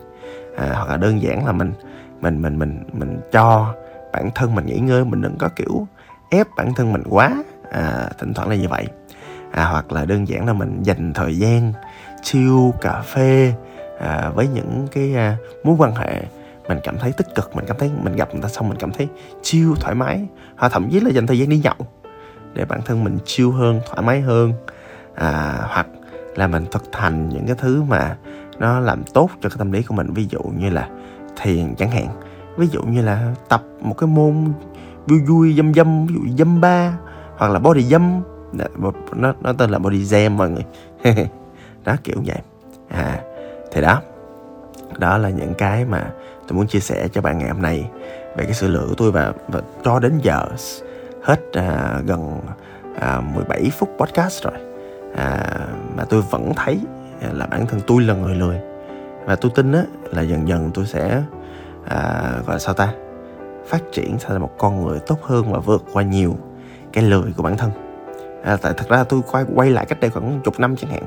À, 0.57 0.73
hoặc 0.73 0.89
là 0.89 0.97
đơn 0.97 1.21
giản 1.21 1.45
là 1.45 1.51
mình 1.51 1.73
mình 2.21 2.41
mình 2.41 2.59
mình 2.59 2.83
mình 2.93 3.19
cho 3.31 3.73
bản 4.13 4.29
thân 4.35 4.55
mình 4.55 4.65
nghỉ 4.65 4.79
ngơi 4.79 5.05
mình 5.05 5.21
đừng 5.21 5.37
có 5.37 5.49
kiểu 5.55 5.87
ép 6.29 6.47
bản 6.57 6.73
thân 6.73 6.93
mình 6.93 7.03
quá. 7.09 7.43
À, 7.71 8.09
thỉnh 8.19 8.33
thoảng 8.33 8.49
là 8.49 8.55
như 8.55 8.67
vậy. 8.69 8.87
À, 9.51 9.65
hoặc 9.65 9.91
là 9.91 10.05
đơn 10.05 10.27
giản 10.27 10.45
là 10.45 10.53
mình 10.53 10.83
dành 10.83 11.13
thời 11.13 11.37
gian 11.37 11.73
chill 12.21 12.69
cà 12.81 13.01
phê 13.01 13.53
à, 13.99 14.31
với 14.35 14.47
những 14.47 14.87
cái 14.91 15.15
à, 15.15 15.37
mối 15.63 15.75
quan 15.79 15.95
hệ 15.95 16.21
mình 16.67 16.79
cảm 16.83 16.97
thấy 16.97 17.11
tích 17.11 17.35
cực 17.35 17.55
mình 17.55 17.65
cảm 17.67 17.77
thấy 17.79 17.91
mình 18.03 18.15
gặp 18.15 18.29
người 18.33 18.41
ta 18.41 18.49
xong 18.49 18.69
mình 18.69 18.77
cảm 18.77 18.91
thấy 18.91 19.07
chill 19.41 19.73
thoải 19.79 19.95
mái. 19.95 20.27
Hoặc 20.57 20.71
thậm 20.71 20.89
chí 20.89 20.99
là 20.99 21.09
dành 21.09 21.27
thời 21.27 21.39
gian 21.39 21.49
đi 21.49 21.57
nhậu 21.63 21.75
để 22.53 22.65
bản 22.65 22.81
thân 22.85 23.03
mình 23.03 23.17
chill 23.25 23.49
hơn 23.49 23.81
thoải 23.87 24.01
mái 24.01 24.21
hơn. 24.21 24.53
À, 25.15 25.57
hoặc 25.61 25.87
là 26.35 26.47
mình 26.47 26.65
thực 26.71 26.95
hành 26.95 27.29
những 27.29 27.45
cái 27.47 27.55
thứ 27.59 27.83
mà 27.83 28.17
nó 28.59 28.79
làm 28.79 29.03
tốt 29.03 29.29
cho 29.41 29.49
cái 29.49 29.57
tâm 29.59 29.71
lý 29.71 29.83
của 29.83 29.95
mình. 29.95 30.13
Ví 30.13 30.27
dụ 30.29 30.39
như 30.39 30.69
là 30.69 30.89
thiền 31.41 31.75
chẳng 31.75 31.91
hạn. 31.91 32.07
Ví 32.57 32.67
dụ 32.67 32.83
như 32.83 33.01
là 33.01 33.33
tập 33.49 33.63
một 33.81 33.93
cái 33.97 34.07
môn 34.07 34.53
vui 35.07 35.19
vui 35.19 35.53
dâm 35.57 35.73
dâm 35.73 36.05
ví 36.05 36.13
dụ 36.15 36.35
dâm 36.37 36.61
ba 36.61 36.97
hoặc 37.37 37.51
là 37.51 37.59
body 37.59 37.83
dâm 37.83 38.21
nó 39.15 39.33
nó 39.41 39.53
tên 39.53 39.69
là 39.69 39.79
body 39.79 40.03
jam 40.03 40.31
mọi 40.31 40.49
người. 40.49 40.65
đó 41.87 41.95
kiểu 42.03 42.17
vậy. 42.25 42.41
À 42.89 43.19
thì 43.71 43.81
đó. 43.81 44.01
Đó 44.97 45.17
là 45.17 45.29
những 45.29 45.53
cái 45.53 45.85
mà 45.85 46.11
tôi 46.47 46.57
muốn 46.57 46.67
chia 46.67 46.79
sẻ 46.79 47.07
cho 47.11 47.21
bạn 47.21 47.37
ngày 47.37 47.49
hôm 47.49 47.61
nay 47.61 47.89
về 48.37 48.45
cái 48.45 48.53
sự 48.53 48.67
lựa 48.67 48.85
của 48.89 48.95
tôi 48.97 49.11
và, 49.11 49.33
và 49.47 49.61
cho 49.83 49.99
đến 49.99 50.19
giờ 50.21 50.45
hết 51.23 51.39
à, 51.53 51.99
gần 52.05 52.39
à, 52.99 53.21
17 53.35 53.69
phút 53.77 53.89
podcast 53.97 54.43
rồi. 54.43 54.53
À, 55.15 55.39
mà 55.95 56.05
tôi 56.09 56.21
vẫn 56.21 56.53
thấy 56.55 56.79
là 57.33 57.45
bản 57.45 57.65
thân 57.67 57.79
tôi 57.87 58.01
là 58.01 58.13
người 58.13 58.35
lười. 58.35 58.59
Và 59.25 59.35
tôi 59.35 59.51
tin 59.55 59.71
á 59.71 59.83
là 60.11 60.21
dần 60.21 60.47
dần 60.47 60.71
tôi 60.73 60.85
sẽ 60.85 61.21
à, 61.85 62.31
gọi 62.45 62.55
là 62.55 62.59
sao 62.59 62.73
ta? 62.73 62.93
Phát 63.67 63.81
triển 63.91 64.17
thành 64.19 64.41
một 64.41 64.51
con 64.57 64.85
người 64.85 64.99
tốt 64.99 65.23
hơn 65.23 65.51
và 65.51 65.59
vượt 65.59 65.83
qua 65.93 66.03
nhiều 66.03 66.35
cái 66.93 67.03
lười 67.03 67.33
của 67.37 67.43
bản 67.43 67.57
thân. 67.57 67.71
À, 68.43 68.57
tại 68.61 68.73
thật 68.77 68.89
ra 68.89 69.03
tôi 69.03 69.21
quay 69.31 69.45
quay 69.55 69.69
lại 69.69 69.85
cách 69.85 69.99
đây 69.99 70.09
khoảng 70.09 70.39
chục 70.43 70.59
năm 70.59 70.75
chẳng 70.75 70.91
hạn 70.91 71.03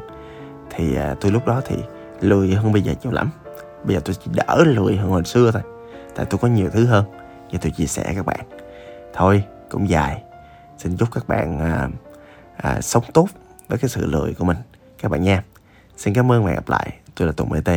thì 0.71 0.97
à, 0.97 1.15
tôi 1.21 1.33
lúc 1.33 1.47
đó 1.47 1.63
thì 1.65 1.77
lười 2.21 2.55
hơn 2.55 2.73
bây 2.73 2.83
giờ 2.83 2.93
nhiều 3.03 3.13
lắm. 3.13 3.31
Bây 3.85 3.95
giờ 3.95 4.01
tôi 4.05 4.15
chỉ 4.25 4.31
đỡ 4.35 4.65
lười 4.67 4.97
hơn 4.97 5.11
hồi 5.11 5.25
xưa 5.25 5.51
thôi 5.51 5.63
tại 6.15 6.27
tôi 6.31 6.39
có 6.39 6.49
nhiều 6.49 6.71
thứ 6.73 6.87
hơn. 6.87 7.05
Và 7.53 7.59
tôi 7.63 7.71
chia 7.71 7.87
sẻ 7.87 8.13
các 8.17 8.27
bạn. 8.27 8.41
Thôi 9.15 9.45
cũng 9.71 9.89
dài. 9.89 10.23
Xin 10.79 10.97
chúc 10.97 11.09
các 11.13 11.29
bạn 11.29 11.59
à, 11.59 11.89
à, 12.57 12.81
sống 12.81 13.05
tốt 13.13 13.29
với 13.69 13.79
cái 13.79 13.89
sự 13.89 14.07
lười 14.07 14.35
của 14.35 14.45
mình. 14.45 14.57
Các 15.03 15.11
bạn 15.11 15.23
nha. 15.23 15.45
Xin 15.97 16.15
cảm 16.15 16.33
ơn 16.33 16.45
và 16.45 16.51
hẹn 16.51 16.57
gặp 16.57 16.69
lại. 16.69 16.93
Tôi 17.15 17.27
là 17.27 17.33
tùng 17.33 17.49
bt 17.49 17.71